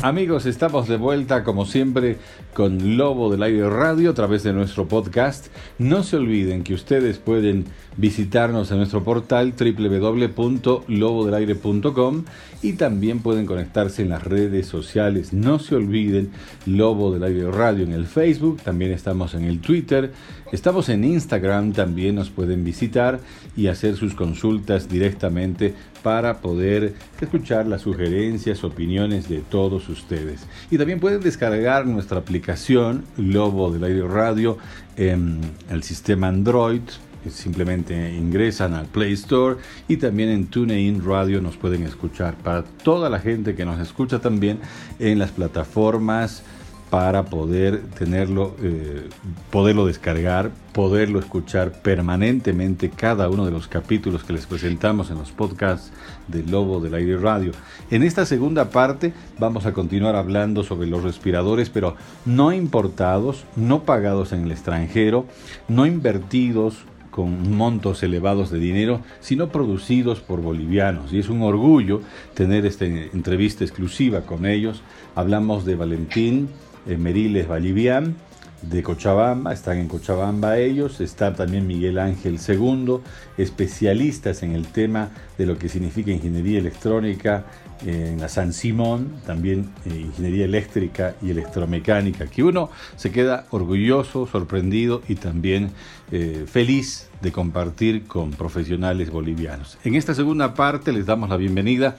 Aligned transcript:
Amigos, 0.00 0.46
estamos 0.46 0.86
de 0.86 0.96
vuelta 0.96 1.42
como 1.42 1.66
siempre 1.66 2.18
con 2.54 2.96
Lobo 2.96 3.32
del 3.32 3.42
Aire 3.42 3.68
Radio 3.68 4.10
a 4.10 4.14
través 4.14 4.44
de 4.44 4.52
nuestro 4.52 4.86
podcast. 4.86 5.48
No 5.78 6.04
se 6.04 6.16
olviden 6.16 6.62
que 6.62 6.72
ustedes 6.72 7.18
pueden 7.18 7.64
visitarnos 7.98 8.70
en 8.70 8.78
nuestro 8.78 9.04
portal 9.04 9.52
www.lobodelaire.com 9.58 12.24
y 12.62 12.72
también 12.74 13.18
pueden 13.20 13.44
conectarse 13.44 14.02
en 14.02 14.10
las 14.10 14.22
redes 14.22 14.66
sociales. 14.66 15.32
No 15.32 15.58
se 15.58 15.74
olviden 15.74 16.30
Lobo 16.64 17.12
del 17.12 17.24
Aire 17.24 17.50
Radio 17.50 17.82
en 17.84 17.92
el 17.92 18.06
Facebook, 18.06 18.62
también 18.62 18.92
estamos 18.92 19.34
en 19.34 19.42
el 19.44 19.58
Twitter, 19.60 20.12
estamos 20.52 20.88
en 20.88 21.02
Instagram, 21.04 21.72
también 21.72 22.14
nos 22.14 22.30
pueden 22.30 22.62
visitar 22.64 23.18
y 23.56 23.66
hacer 23.66 23.96
sus 23.96 24.14
consultas 24.14 24.88
directamente 24.88 25.74
para 26.02 26.40
poder 26.40 26.94
escuchar 27.20 27.66
las 27.66 27.82
sugerencias, 27.82 28.62
opiniones 28.62 29.28
de 29.28 29.40
todos 29.40 29.88
ustedes. 29.88 30.46
Y 30.70 30.78
también 30.78 31.00
pueden 31.00 31.20
descargar 31.20 31.84
nuestra 31.86 32.18
aplicación 32.18 33.04
Lobo 33.16 33.72
del 33.72 33.82
Aire 33.82 34.06
Radio 34.06 34.56
en 34.96 35.40
el 35.68 35.82
sistema 35.82 36.28
Android 36.28 36.82
simplemente 37.30 38.14
ingresan 38.14 38.74
al 38.74 38.86
Play 38.86 39.12
Store 39.12 39.56
y 39.88 39.96
también 39.96 40.28
en 40.30 40.46
TuneIn 40.46 41.04
Radio 41.04 41.40
nos 41.40 41.56
pueden 41.56 41.82
escuchar. 41.84 42.34
Para 42.36 42.62
toda 42.62 43.10
la 43.10 43.20
gente 43.20 43.54
que 43.54 43.64
nos 43.64 43.80
escucha 43.80 44.18
también 44.20 44.58
en 44.98 45.18
las 45.18 45.30
plataformas 45.30 46.42
para 46.90 47.24
poder 47.24 47.82
tenerlo, 47.98 48.54
eh, 48.62 49.08
poderlo 49.50 49.86
descargar, 49.86 50.50
poderlo 50.72 51.18
escuchar 51.18 51.72
permanentemente 51.82 52.88
cada 52.88 53.28
uno 53.28 53.44
de 53.44 53.50
los 53.50 53.68
capítulos 53.68 54.24
que 54.24 54.32
les 54.32 54.46
presentamos 54.46 55.10
en 55.10 55.18
los 55.18 55.30
podcasts 55.30 55.92
de 56.28 56.42
Lobo 56.44 56.80
del 56.80 56.94
Aire 56.94 57.18
Radio. 57.18 57.52
En 57.90 58.02
esta 58.02 58.24
segunda 58.24 58.70
parte 58.70 59.12
vamos 59.38 59.66
a 59.66 59.72
continuar 59.72 60.16
hablando 60.16 60.64
sobre 60.64 60.86
los 60.86 61.02
respiradores, 61.02 61.68
pero 61.68 61.96
no 62.24 62.52
importados, 62.52 63.44
no 63.54 63.82
pagados 63.82 64.32
en 64.32 64.44
el 64.44 64.52
extranjero, 64.52 65.26
no 65.68 65.84
invertidos 65.84 66.84
con 67.10 67.56
montos 67.56 68.02
elevados 68.02 68.50
de 68.50 68.58
dinero, 68.58 69.00
sino 69.20 69.48
producidos 69.48 70.20
por 70.20 70.40
bolivianos. 70.40 71.12
Y 71.12 71.18
es 71.18 71.28
un 71.28 71.42
orgullo 71.42 72.00
tener 72.34 72.66
esta 72.66 72.84
entrevista 72.84 73.64
exclusiva 73.64 74.22
con 74.22 74.46
ellos. 74.46 74.82
Hablamos 75.14 75.64
de 75.64 75.76
Valentín 75.76 76.48
eh, 76.86 76.96
Meriles 76.96 77.46
Bolivian, 77.48 78.16
de 78.62 78.82
Cochabamba, 78.82 79.52
están 79.52 79.78
en 79.78 79.88
Cochabamba 79.88 80.58
ellos, 80.58 81.00
está 81.00 81.34
también 81.34 81.66
Miguel 81.66 81.98
Ángel 81.98 82.38
II, 82.46 82.98
especialistas 83.36 84.42
en 84.42 84.52
el 84.52 84.66
tema 84.66 85.10
de 85.36 85.46
lo 85.46 85.58
que 85.58 85.68
significa 85.68 86.10
ingeniería 86.10 86.58
electrónica 86.58 87.44
en 87.86 88.20
la 88.20 88.28
San 88.28 88.52
Simón, 88.52 89.12
también 89.26 89.70
eh, 89.86 90.00
ingeniería 90.00 90.44
eléctrica 90.44 91.14
y 91.22 91.30
electromecánica, 91.30 92.26
que 92.26 92.42
uno 92.42 92.70
se 92.96 93.10
queda 93.10 93.46
orgulloso, 93.50 94.26
sorprendido 94.26 95.02
y 95.08 95.14
también 95.14 95.70
eh, 96.10 96.44
feliz 96.46 97.08
de 97.20 97.32
compartir 97.32 98.04
con 98.04 98.30
profesionales 98.30 99.10
bolivianos. 99.10 99.78
En 99.84 99.94
esta 99.94 100.14
segunda 100.14 100.54
parte 100.54 100.92
les 100.92 101.06
damos 101.06 101.28
la 101.28 101.36
bienvenida. 101.36 101.96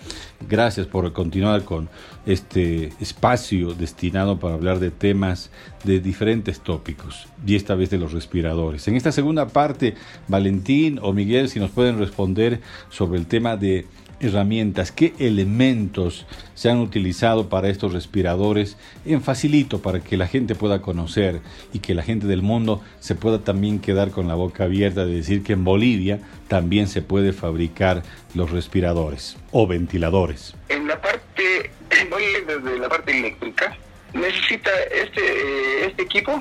Gracias 0.47 0.87
por 0.87 1.11
continuar 1.13 1.63
con 1.63 1.89
este 2.25 2.91
espacio 2.99 3.73
destinado 3.73 4.39
para 4.39 4.55
hablar 4.55 4.79
de 4.79 4.91
temas 4.91 5.51
de 5.83 5.99
diferentes 5.99 6.61
tópicos 6.61 7.27
y 7.45 7.55
esta 7.55 7.75
vez 7.75 7.89
de 7.89 7.97
los 7.97 8.13
respiradores. 8.13 8.87
En 8.87 8.95
esta 8.95 9.11
segunda 9.11 9.47
parte, 9.47 9.95
Valentín 10.27 10.99
o 11.01 11.13
Miguel, 11.13 11.49
si 11.49 11.59
nos 11.59 11.71
pueden 11.71 11.99
responder 11.99 12.61
sobre 12.89 13.19
el 13.19 13.27
tema 13.27 13.57
de 13.57 13.85
herramientas, 14.19 14.91
qué 14.91 15.13
elementos 15.19 16.25
se 16.53 16.69
han 16.69 16.79
utilizado 16.79 17.49
para 17.49 17.69
estos 17.69 17.93
respiradores 17.93 18.77
en 19.05 19.21
facilito 19.21 19.81
para 19.81 19.99
que 19.99 20.17
la 20.17 20.27
gente 20.27 20.55
pueda 20.55 20.81
conocer 20.81 21.41
y 21.73 21.79
que 21.79 21.93
la 21.93 22.03
gente 22.03 22.27
del 22.27 22.41
mundo 22.41 22.81
se 22.99 23.15
pueda 23.15 23.39
también 23.43 23.79
quedar 23.79 24.11
con 24.11 24.27
la 24.27 24.35
boca 24.35 24.65
abierta 24.65 25.05
de 25.05 25.15
decir 25.15 25.43
que 25.43 25.53
en 25.53 25.63
Bolivia 25.63 26.19
también 26.47 26.87
se 26.87 27.01
puede 27.01 27.33
fabricar 27.33 28.03
los 28.33 28.51
respiradores 28.51 29.37
o 29.51 29.67
ventiladores. 29.67 30.55
En 30.69 30.87
la 30.87 31.01
parte, 31.01 31.71
voy 32.09 32.23
desde 32.45 32.79
la 32.79 32.89
parte 32.89 33.17
eléctrica, 33.17 33.75
necesita 34.13 34.71
este, 34.91 35.21
eh, 35.21 35.85
este 35.87 36.03
equipo, 36.03 36.39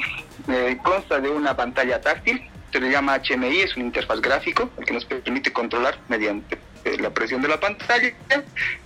eh, 0.48 0.76
consta 0.82 1.20
de 1.20 1.28
una 1.28 1.56
pantalla 1.56 2.00
táctil, 2.00 2.42
se 2.72 2.80
le 2.80 2.90
llama 2.90 3.18
HMI, 3.18 3.60
es 3.60 3.76
un 3.76 3.84
interfaz 3.84 4.20
gráfico 4.20 4.70
que 4.84 4.92
nos 4.92 5.04
permite 5.04 5.52
controlar 5.52 5.98
mediante 6.08 6.57
la 6.96 7.10
presión 7.10 7.42
de 7.42 7.48
la 7.48 7.60
pantalla, 7.60 8.12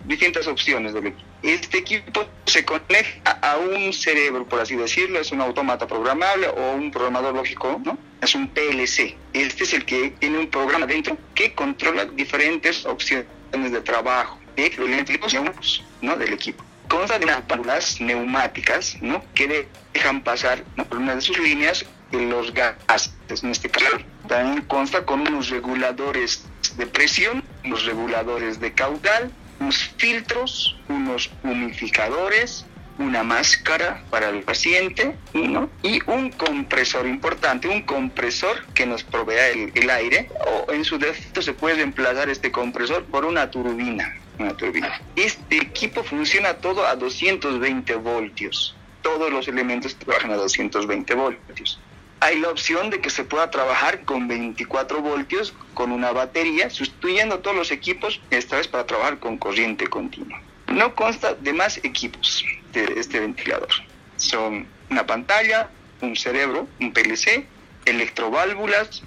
distintas 0.04 0.46
opciones 0.46 0.92
del 0.94 1.08
equipo. 1.08 1.28
Este 1.42 1.78
equipo 1.78 2.24
se 2.46 2.64
conecta 2.64 3.32
a 3.42 3.56
un 3.56 3.92
cerebro, 3.92 4.46
por 4.46 4.60
así 4.60 4.76
decirlo, 4.76 5.20
es 5.20 5.32
un 5.32 5.40
autómata 5.40 5.86
programable 5.86 6.48
o 6.48 6.72
un 6.72 6.90
programador 6.90 7.34
lógico, 7.34 7.80
¿no? 7.84 7.98
Es 8.20 8.34
un 8.34 8.48
PLC. 8.48 9.16
Este 9.32 9.64
es 9.64 9.72
el 9.74 9.84
que 9.84 10.10
tiene 10.18 10.38
un 10.38 10.48
programa 10.48 10.86
dentro 10.86 11.16
que 11.34 11.52
controla 11.54 12.04
diferentes 12.04 12.86
opciones 12.86 13.26
de 13.52 13.80
trabajo 13.80 14.38
de 14.56 15.18
los 15.18 15.82
¿no? 16.00 16.16
del 16.16 16.32
equipo. 16.32 16.64
Consta 16.88 17.18
de 17.18 17.24
unas 17.24 17.46
válvulas 17.46 18.00
neumáticas, 18.00 18.98
¿no? 19.00 19.24
Que 19.34 19.66
dejan 19.94 20.22
pasar 20.22 20.62
por 20.88 20.98
una 20.98 21.14
de 21.14 21.20
sus 21.20 21.38
líneas 21.38 21.86
los 22.12 22.52
gases, 22.52 23.42
en 23.42 23.50
este 23.50 23.70
caso. 23.70 23.98
También 24.28 24.62
consta 24.66 25.04
con 25.04 25.20
unos 25.22 25.48
reguladores 25.48 26.44
de 26.76 26.86
presión, 26.86 27.42
unos 27.64 27.84
reguladores 27.84 28.60
de 28.60 28.72
caudal, 28.72 29.30
unos 29.60 29.78
filtros, 29.96 30.76
unos 30.88 31.30
humidificadores, 31.42 32.66
una 32.98 33.22
máscara 33.22 34.04
para 34.10 34.28
el 34.28 34.42
paciente 34.42 35.16
¿no? 35.32 35.70
y 35.82 36.00
un 36.10 36.30
compresor 36.30 37.06
importante, 37.06 37.68
un 37.68 37.82
compresor 37.82 38.66
que 38.74 38.86
nos 38.86 39.02
provea 39.02 39.48
el, 39.48 39.72
el, 39.74 39.90
aire 39.90 40.28
o 40.46 40.72
en 40.72 40.84
su 40.84 40.98
defecto 40.98 41.42
se 41.42 41.52
puede 41.52 41.76
reemplazar 41.76 42.28
este 42.28 42.52
compresor 42.52 43.04
por 43.04 43.24
una 43.24 43.50
turbina, 43.50 44.14
una 44.38 44.56
turbina. 44.56 45.00
Este 45.16 45.56
equipo 45.56 46.04
funciona 46.04 46.54
todo 46.54 46.86
a 46.86 46.96
220 46.96 47.94
voltios. 47.96 48.76
Todos 49.00 49.32
los 49.32 49.48
elementos 49.48 49.96
trabajan 49.96 50.30
a 50.32 50.36
220 50.36 51.14
voltios 51.14 51.80
hay 52.22 52.38
la 52.38 52.50
opción 52.50 52.88
de 52.88 53.00
que 53.00 53.10
se 53.10 53.24
pueda 53.24 53.50
trabajar 53.50 54.04
con 54.04 54.28
24 54.28 55.02
voltios 55.02 55.52
con 55.74 55.90
una 55.90 56.12
batería, 56.12 56.70
sustituyendo 56.70 57.40
todos 57.40 57.56
los 57.56 57.72
equipos, 57.72 58.20
esta 58.30 58.58
vez 58.58 58.68
para 58.68 58.86
trabajar 58.86 59.18
con 59.18 59.38
corriente 59.38 59.88
continua. 59.88 60.40
No 60.68 60.94
consta 60.94 61.34
de 61.34 61.52
más 61.52 61.78
equipos 61.78 62.44
de 62.72 62.84
este 62.96 63.18
ventilador. 63.18 63.70
Son 64.18 64.68
una 64.88 65.04
pantalla, 65.04 65.70
un 66.00 66.14
cerebro, 66.14 66.68
un 66.80 66.92
PLC, 66.92 67.44
electroválvulas, 67.86 69.02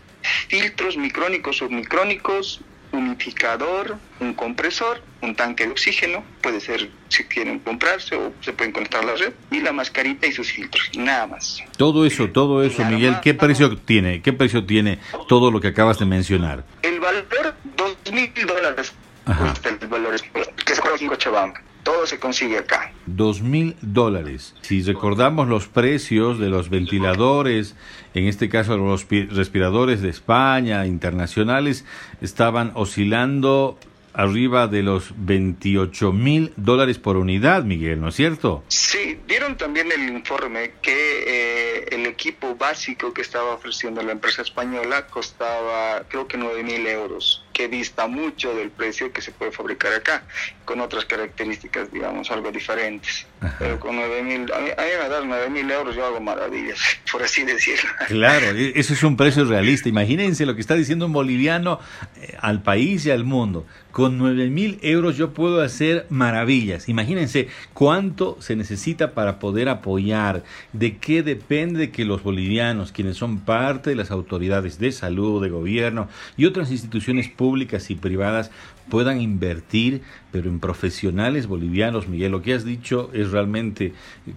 filtros 0.49 0.97
micrónicos 0.97 1.57
submicrónicos, 1.57 2.59
unificador, 2.95 3.97
un 4.19 4.33
compresor, 4.33 5.01
un 5.21 5.35
tanque 5.35 5.65
de 5.65 5.71
oxígeno, 5.71 6.23
puede 6.41 6.59
ser 6.59 6.89
si 7.09 7.23
quieren 7.25 7.59
comprarse 7.59 8.15
o 8.15 8.33
se 8.41 8.53
pueden 8.53 8.71
conectar 8.73 9.03
a 9.03 9.07
la 9.07 9.15
red, 9.15 9.33
y 9.51 9.59
la 9.59 9.71
mascarita 9.71 10.27
y 10.27 10.31
sus 10.31 10.51
filtros, 10.51 10.89
nada 10.97 11.27
más. 11.27 11.61
Todo 11.77 12.05
eso, 12.05 12.29
todo 12.29 12.63
eso, 12.63 12.83
Miguel, 12.85 13.17
¿qué 13.21 13.33
precio 13.33 13.77
tiene? 13.77 14.21
¿Qué 14.21 14.33
precio 14.33 14.65
tiene 14.65 14.99
todo 15.27 15.51
lo 15.51 15.61
que 15.61 15.69
acabas 15.69 15.99
de 15.99 16.05
mencionar? 16.05 16.63
El 16.81 16.99
valor, 16.99 17.55
dos 17.75 17.97
mil 18.11 18.31
dólares. 18.47 18.93
El 19.81 19.87
valor 19.87 20.15
que 20.65 20.75
se 20.75 20.81
en 20.99 21.07
Cochabamba 21.07 21.61
todo 21.85 22.07
se 22.07 22.19
consigue 22.19 22.57
acá. 22.57 22.91
Dos 23.05 23.41
mil 23.41 23.77
dólares. 23.81 24.55
Si 24.61 24.81
recordamos 24.81 25.47
los 25.47 25.67
precios 25.67 26.39
de 26.39 26.49
los 26.49 26.69
ventiladores, 26.69 27.75
en 28.15 28.25
este 28.25 28.49
caso 28.49 28.75
los 28.75 29.07
respiradores 29.07 30.01
de 30.01 30.09
España, 30.09 30.87
internacionales, 30.87 31.85
estaban 32.21 32.71
oscilando 32.73 33.77
arriba 34.15 34.67
de 34.67 34.81
los 34.81 35.13
28 35.15 36.11
mil 36.11 36.53
dólares 36.55 36.97
por 36.97 37.17
unidad, 37.17 37.63
Miguel, 37.63 38.01
¿no 38.01 38.07
es 38.07 38.15
cierto? 38.15 38.63
Sí, 38.67 39.19
dieron 39.27 39.55
también 39.55 39.91
el 39.91 40.09
informe 40.09 40.73
que 40.81 40.95
eh, 41.27 41.85
el 41.91 42.05
equipo 42.07 42.55
básico 42.55 43.13
que 43.13 43.21
estaba 43.21 43.53
ofreciendo 43.53 44.01
la 44.01 44.13
empresa 44.13 44.41
española 44.41 45.05
costaba 45.07 46.03
creo 46.07 46.27
que 46.27 46.37
9 46.37 46.63
mil 46.63 46.87
euros, 46.87 47.44
que 47.55 47.69
dista 47.69 48.05
mucho 48.05 48.53
del 48.53 48.69
precio 48.69 49.13
que 49.13 49.21
se 49.21 49.31
puede 49.31 49.49
fabricar 49.49 49.93
acá, 49.93 50.23
con 50.65 50.81
otras 50.81 51.05
características, 51.05 51.89
digamos, 51.89 52.29
algo 52.29 52.51
diferentes. 52.51 53.25
Pero 53.57 53.79
con 53.79 53.95
9 53.95 54.23
mil, 54.23 54.51
a 54.51 54.59
mí, 54.59 54.71
me 54.75 55.09
dan 55.09 55.29
9 55.29 55.49
mil 55.49 55.71
euros, 55.71 55.95
yo 55.95 56.05
hago 56.05 56.19
maravillas, 56.19 56.77
por 57.11 57.23
así 57.23 57.45
decirlo. 57.45 57.89
Claro, 58.07 58.47
e-, 58.47 58.73
eso 58.75 58.93
es 58.93 59.01
un 59.03 59.15
precio 59.15 59.45
realista. 59.45 59.87
Imagínense 59.87 60.45
lo 60.45 60.53
que 60.53 60.59
está 60.59 60.75
diciendo 60.75 61.05
un 61.05 61.13
boliviano 61.13 61.79
al 62.39 62.61
país 62.61 63.05
y 63.05 63.11
al 63.11 63.23
mundo 63.23 63.65
con 63.95 64.17
9 64.17 64.49
mil 64.49 64.77
euros 64.81 65.15
yo 65.15 65.33
puedo 65.33 65.61
hacer 65.61 66.05
maravillas. 66.09 66.89
Imagínense 66.89 67.47
cuánto 67.73 68.35
se 68.41 68.57
necesita 68.57 69.13
para 69.13 69.39
poder 69.39 69.69
apoyar, 69.69 70.43
de 70.73 70.97
qué 70.97 71.23
depende 71.23 71.91
que 71.91 72.03
los 72.03 72.21
bolivianos, 72.21 72.91
quienes 72.91 73.15
son 73.15 73.39
parte 73.39 73.91
de 73.91 73.95
las 73.95 74.11
autoridades 74.11 74.79
de 74.79 74.91
salud, 74.91 75.41
de 75.41 75.49
gobierno 75.49 76.09
y 76.35 76.43
otras 76.43 76.71
instituciones 76.71 77.29
públicas, 77.29 77.89
y 77.89 77.95
privadas 77.95 78.51
puedan 78.89 79.19
invertir, 79.19 80.01
pero 80.31 80.49
en 80.49 80.59
profesionales 80.59 81.47
bolivianos, 81.47 82.07
Miguel. 82.07 82.31
Lo 82.31 82.41
que 82.41 82.53
has 82.53 82.65
dicho 82.65 83.09
es 83.13 83.31
realmente 83.31 83.93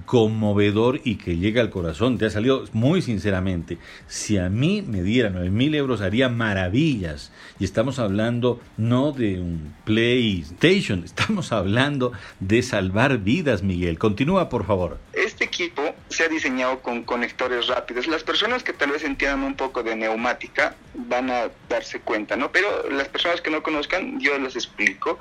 conmovedor 0.07 1.01
y 1.05 1.17
que 1.17 1.37
llega 1.37 1.61
al 1.61 1.71
corazón. 1.71 2.17
Te 2.17 2.27
ha 2.27 2.31
salido 2.31 2.65
muy 2.73 3.03
sinceramente. 3.03 3.79
Si 4.07 4.39
a 4.39 4.49
mí 4.49 4.83
me 4.87 5.03
dieran 5.03 5.35
9 5.35 5.51
mil 5.51 5.75
euros, 5.75 6.01
haría 6.01 6.29
maravillas. 6.29 7.33
Estamos 7.69 7.99
hablando 7.99 8.61
no 8.77 9.13
de 9.13 9.41
un 9.41 9.75
PlayStation, 9.85 11.05
estamos 11.05 11.53
hablando 11.53 12.13
de 12.41 12.63
salvar 12.63 13.19
vidas, 13.19 13.63
Miguel. 13.63 13.99
Continúa, 13.99 14.49
por 14.49 14.67
favor. 14.67 14.99
Este 15.13 15.45
equipo 15.45 15.95
se 16.09 16.25
ha 16.25 16.29
diseñado 16.29 16.81
con 16.81 17.05
conectores 17.05 17.67
rápidos. 17.67 18.07
Las 18.07 18.25
personas 18.25 18.63
que 18.63 18.73
tal 18.73 18.91
vez 18.91 19.05
entiendan 19.05 19.43
un 19.43 19.55
poco 19.55 19.83
de 19.83 19.95
neumática 19.95 20.77
van 20.95 21.31
a 21.31 21.51
darse 21.69 22.01
cuenta, 22.01 22.37
¿no? 22.37 22.51
Pero 22.51 22.89
las 22.91 23.09
personas 23.09 23.41
que 23.41 23.51
no 23.51 23.63
conozcan, 23.63 24.19
yo 24.19 24.39
les 24.39 24.57
explico 24.57 25.19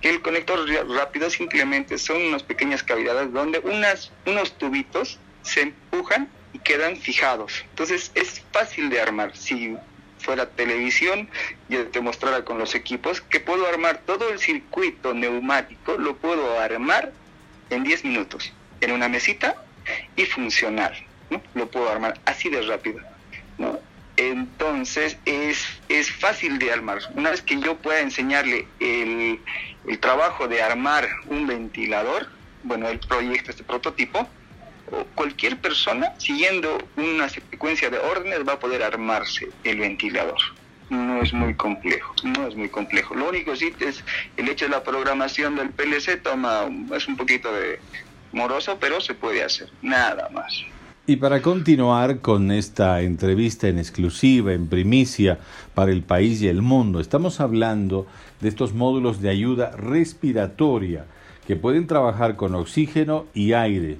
que 0.00 0.08
el 0.08 0.22
conector 0.22 0.58
rápido 0.88 1.28
simplemente 1.28 1.98
son 1.98 2.22
unas 2.22 2.42
pequeñas 2.42 2.82
cavidades 2.82 3.30
donde 3.32 3.58
unas, 3.58 4.10
unos 4.26 4.56
tubitos 4.56 5.18
se 5.42 5.60
empujan 5.60 6.28
y 6.54 6.58
quedan 6.60 6.96
fijados. 6.96 7.62
Entonces 7.68 8.10
es 8.14 8.42
fácil 8.52 8.88
de 8.88 9.00
armar. 9.00 9.36
Si 9.36 9.76
fuera 10.30 10.48
televisión, 10.48 11.28
yo 11.68 11.88
te 11.88 12.00
mostrara 12.00 12.44
con 12.44 12.56
los 12.56 12.76
equipos 12.76 13.20
que 13.20 13.40
puedo 13.40 13.66
armar 13.66 14.02
todo 14.06 14.30
el 14.30 14.38
circuito 14.38 15.12
neumático, 15.12 15.98
lo 15.98 16.14
puedo 16.18 16.60
armar 16.60 17.10
en 17.68 17.82
10 17.82 18.04
minutos, 18.04 18.52
en 18.80 18.92
una 18.92 19.08
mesita 19.08 19.56
y 20.14 20.26
funcional. 20.26 20.94
¿no? 21.30 21.42
Lo 21.54 21.68
puedo 21.68 21.90
armar 21.90 22.20
así 22.26 22.48
de 22.48 22.62
rápido. 22.62 23.00
¿no? 23.58 23.80
Entonces 24.16 25.18
es, 25.24 25.66
es 25.88 26.12
fácil 26.12 26.60
de 26.60 26.70
armar. 26.70 27.00
Una 27.16 27.30
vez 27.30 27.42
que 27.42 27.58
yo 27.58 27.74
pueda 27.78 27.98
enseñarle 27.98 28.68
el, 28.78 29.40
el 29.88 29.98
trabajo 29.98 30.46
de 30.46 30.62
armar 30.62 31.08
un 31.26 31.48
ventilador, 31.48 32.28
bueno, 32.62 32.88
el 32.88 33.00
proyecto, 33.00 33.50
este 33.50 33.64
prototipo, 33.64 34.28
cualquier 35.14 35.58
persona 35.58 36.12
siguiendo 36.18 36.78
una 36.96 37.28
secuencia 37.28 37.90
de 37.90 37.98
órdenes 37.98 38.46
va 38.46 38.54
a 38.54 38.58
poder 38.58 38.82
armarse 38.82 39.48
el 39.64 39.78
ventilador. 39.78 40.38
No 40.88 41.22
es 41.22 41.32
muy 41.32 41.54
complejo, 41.54 42.14
no 42.24 42.48
es 42.48 42.56
muy 42.56 42.68
complejo. 42.68 43.14
Lo 43.14 43.28
único 43.28 43.54
sí 43.54 43.72
es 43.78 44.02
el 44.36 44.48
hecho 44.48 44.64
de 44.64 44.72
la 44.72 44.82
programación 44.82 45.54
del 45.54 45.70
PLC 45.70 46.20
toma, 46.22 46.68
es 46.94 47.06
un 47.06 47.16
poquito 47.16 47.52
de 47.52 47.78
moroso, 48.32 48.76
pero 48.80 49.00
se 49.00 49.14
puede 49.14 49.44
hacer, 49.44 49.70
nada 49.82 50.28
más. 50.30 50.64
Y 51.06 51.16
para 51.16 51.42
continuar 51.42 52.20
con 52.20 52.52
esta 52.52 53.00
entrevista 53.00 53.68
en 53.68 53.78
exclusiva, 53.78 54.52
en 54.52 54.68
primicia 54.68 55.38
para 55.74 55.90
el 55.90 56.02
país 56.02 56.40
y 56.42 56.48
el 56.48 56.62
mundo, 56.62 57.00
estamos 57.00 57.40
hablando 57.40 58.06
de 58.40 58.48
estos 58.48 58.74
módulos 58.74 59.20
de 59.20 59.30
ayuda 59.30 59.72
respiratoria 59.76 61.06
que 61.46 61.56
pueden 61.56 61.88
trabajar 61.88 62.36
con 62.36 62.54
oxígeno 62.54 63.26
y 63.34 63.54
aire, 63.54 63.98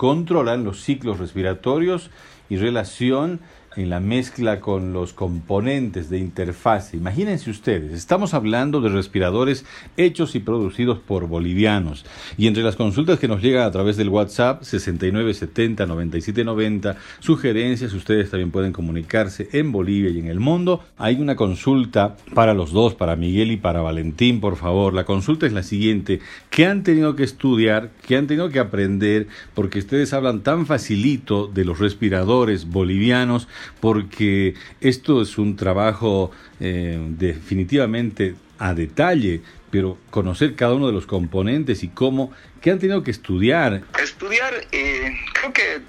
controlan 0.00 0.64
los 0.64 0.82
ciclos 0.82 1.18
respiratorios 1.18 2.08
y 2.48 2.56
relación 2.56 3.38
en 3.76 3.88
la 3.88 4.00
mezcla 4.00 4.60
con 4.60 4.92
los 4.92 5.12
componentes 5.12 6.10
de 6.10 6.18
interfase. 6.18 6.96
Imagínense 6.96 7.50
ustedes, 7.50 7.92
estamos 7.92 8.34
hablando 8.34 8.80
de 8.80 8.88
respiradores 8.88 9.64
hechos 9.96 10.34
y 10.34 10.40
producidos 10.40 10.98
por 10.98 11.28
bolivianos. 11.28 12.04
Y 12.36 12.46
entre 12.46 12.62
las 12.62 12.76
consultas 12.76 13.18
que 13.18 13.28
nos 13.28 13.42
llegan 13.42 13.64
a 13.64 13.70
través 13.70 13.96
del 13.96 14.08
WhatsApp 14.08 14.62
6970 14.62 15.86
9790, 15.86 16.96
sugerencias, 17.20 17.92
ustedes 17.92 18.30
también 18.30 18.50
pueden 18.50 18.72
comunicarse 18.72 19.48
en 19.52 19.70
Bolivia 19.70 20.10
y 20.10 20.18
en 20.18 20.26
el 20.26 20.40
mundo. 20.40 20.82
Hay 20.98 21.20
una 21.20 21.36
consulta 21.36 22.16
para 22.34 22.54
los 22.54 22.72
dos, 22.72 22.94
para 22.94 23.16
Miguel 23.16 23.52
y 23.52 23.56
para 23.56 23.82
Valentín, 23.82 24.40
por 24.40 24.56
favor. 24.56 24.94
La 24.94 25.04
consulta 25.04 25.46
es 25.46 25.52
la 25.52 25.62
siguiente, 25.62 26.20
¿qué 26.50 26.66
han 26.66 26.82
tenido 26.82 27.14
que 27.14 27.22
estudiar, 27.22 27.90
qué 28.06 28.16
han 28.16 28.26
tenido 28.26 28.48
que 28.50 28.58
aprender? 28.58 29.28
Porque 29.54 29.78
ustedes 29.78 30.12
hablan 30.12 30.40
tan 30.40 30.66
facilito 30.66 31.46
de 31.46 31.64
los 31.64 31.78
respiradores 31.78 32.68
bolivianos 32.68 33.48
porque 33.80 34.54
esto 34.80 35.22
es 35.22 35.38
un 35.38 35.56
trabajo 35.56 36.30
eh, 36.60 36.98
definitivamente 37.00 38.34
a 38.58 38.74
detalle, 38.74 39.40
pero 39.70 39.98
conocer 40.10 40.54
cada 40.54 40.74
uno 40.74 40.86
de 40.86 40.92
los 40.92 41.06
componentes 41.06 41.82
y 41.82 41.88
cómo, 41.88 42.32
¿qué 42.60 42.70
han 42.70 42.78
tenido 42.78 43.02
que 43.02 43.10
estudiar? 43.10 43.82
Estudiar, 44.02 44.54
eh, 44.72 45.16
creo 45.32 45.52
que 45.52 45.80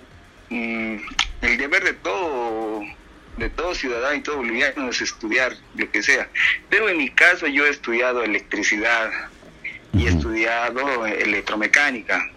mm, 0.49 1.01
el 1.41 1.57
deber 1.57 1.83
de 1.83 1.93
todo 1.93 2.81
de 3.37 3.49
todo 3.49 3.73
ciudadano 3.73 4.15
y 4.15 4.21
todo 4.21 4.37
boliviano 4.37 4.89
es 4.89 5.01
estudiar 5.01 5.53
lo 5.75 5.89
que 5.89 6.03
sea. 6.03 6.29
Pero 6.69 6.89
en 6.89 6.97
mi 6.97 7.09
caso 7.09 7.47
yo 7.47 7.65
he 7.65 7.69
estudiado 7.69 8.23
electricidad 8.23 9.09
y 9.93 10.05
he 10.05 10.09
estudiado 10.09 11.05
electromecánica. 11.05 12.29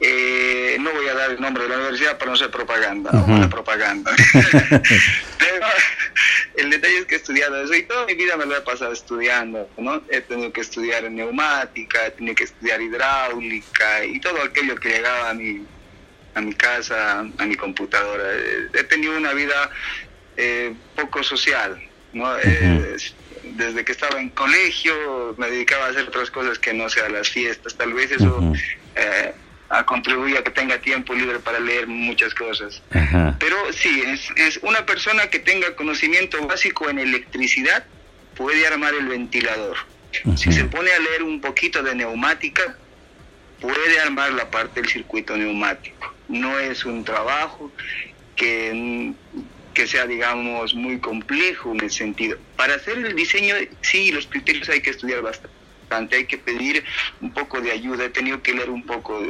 Eh, 0.00 0.63
no 0.84 0.92
voy 0.92 1.08
a 1.08 1.14
dar 1.14 1.30
el 1.30 1.40
nombre 1.40 1.64
de 1.64 1.70
la 1.70 1.76
universidad 1.76 2.18
para 2.18 2.30
no 2.30 2.36
ser 2.36 2.50
propaganda, 2.50 3.10
o 3.10 3.48
propaganda. 3.48 4.12
Pero 5.38 5.66
el 6.56 6.70
detalle 6.70 6.98
es 6.98 7.06
que 7.06 7.14
he 7.14 7.18
estudiado 7.18 7.62
eso 7.62 7.74
y 7.74 7.82
toda 7.84 8.06
mi 8.06 8.14
vida 8.14 8.36
me 8.36 8.46
lo 8.46 8.56
he 8.56 8.60
pasado 8.60 8.92
estudiando, 8.92 9.68
¿no? 9.78 10.02
He 10.10 10.20
tenido 10.20 10.52
que 10.52 10.60
estudiar 10.60 11.10
neumática, 11.10 12.06
he 12.06 12.10
tenido 12.12 12.34
que 12.36 12.44
estudiar 12.44 12.80
hidráulica 12.80 14.04
y 14.04 14.20
todo 14.20 14.42
aquello 14.42 14.76
que 14.76 14.90
llegaba 14.90 15.30
a 15.30 15.34
mi, 15.34 15.64
a 16.34 16.40
mi 16.40 16.54
casa, 16.54 17.20
a 17.20 17.46
mi 17.46 17.56
computadora. 17.56 18.24
He 18.74 18.84
tenido 18.84 19.16
una 19.16 19.32
vida 19.32 19.70
eh, 20.36 20.74
poco 20.94 21.22
social, 21.22 21.82
¿no? 22.12 22.36
Eh, 22.38 22.96
desde 23.42 23.84
que 23.84 23.92
estaba 23.92 24.20
en 24.20 24.30
colegio 24.30 25.34
me 25.38 25.50
dedicaba 25.50 25.86
a 25.86 25.88
hacer 25.90 26.08
otras 26.08 26.30
cosas 26.30 26.58
que 26.58 26.72
no 26.72 26.88
sean 26.88 27.12
las 27.12 27.28
fiestas, 27.28 27.74
tal 27.74 27.92
vez 27.92 28.10
eso 28.10 28.52
a 29.78 29.84
contribuir 29.84 30.36
a 30.36 30.44
que 30.44 30.50
tenga 30.50 30.78
tiempo 30.78 31.14
libre 31.14 31.38
para 31.40 31.58
leer 31.58 31.86
muchas 31.86 32.34
cosas. 32.34 32.82
Pero 33.38 33.56
sí, 33.72 34.02
es, 34.06 34.30
es 34.36 34.58
una 34.62 34.86
persona 34.86 35.28
que 35.28 35.38
tenga 35.38 35.74
conocimiento 35.74 36.44
básico 36.46 36.88
en 36.88 36.98
electricidad 36.98 37.84
puede 38.34 38.66
armar 38.66 38.94
el 38.94 39.06
ventilador. 39.06 39.76
Si 40.36 40.52
se 40.52 40.64
pone 40.64 40.92
a 40.92 40.98
leer 40.98 41.22
un 41.22 41.40
poquito 41.40 41.82
de 41.82 41.94
neumática, 41.94 42.76
puede 43.60 44.00
armar 44.00 44.32
la 44.32 44.50
parte 44.50 44.80
del 44.80 44.88
circuito 44.88 45.36
neumático. 45.36 46.14
No 46.28 46.58
es 46.58 46.84
un 46.84 47.04
trabajo 47.04 47.72
que, 48.36 49.12
que 49.72 49.86
sea, 49.86 50.06
digamos, 50.06 50.74
muy 50.74 50.98
complejo 51.00 51.72
en 51.72 51.80
el 51.80 51.90
sentido. 51.90 52.38
Para 52.56 52.76
hacer 52.76 52.98
el 52.98 53.16
diseño, 53.16 53.56
sí, 53.80 54.12
los 54.12 54.26
criterios 54.26 54.68
hay 54.68 54.80
que 54.80 54.90
estudiar 54.90 55.22
bastante, 55.22 56.16
hay 56.16 56.26
que 56.26 56.38
pedir 56.38 56.84
un 57.20 57.32
poco 57.32 57.60
de 57.60 57.72
ayuda, 57.72 58.04
he 58.04 58.10
tenido 58.10 58.40
que 58.40 58.54
leer 58.54 58.70
un 58.70 58.84
poco 58.84 59.20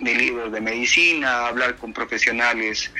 de 0.00 0.14
libros 0.14 0.52
de 0.52 0.60
medicina, 0.60 1.46
hablar 1.46 1.76
con 1.76 1.92
profesionales 1.92 2.90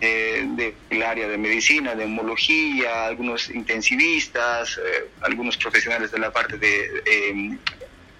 eh, 0.00 0.46
del 0.88 1.02
área 1.02 1.28
de 1.28 1.38
medicina, 1.38 1.94
de 1.94 2.04
homología, 2.04 3.06
algunos 3.06 3.48
intensivistas, 3.50 4.78
eh, 4.78 5.08
algunos 5.22 5.56
profesionales 5.56 6.10
de 6.10 6.18
la 6.18 6.30
parte 6.30 6.58
de 6.58 7.02
em, 7.06 7.58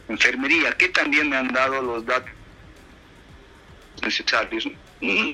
enfermería, 0.09 0.73
que 0.73 0.89
también 0.89 1.29
me 1.29 1.37
han 1.37 1.49
dado 1.49 1.83
los 1.83 2.05
datos 2.07 2.31
necesarios. 4.03 4.69
Mm, 5.01 5.33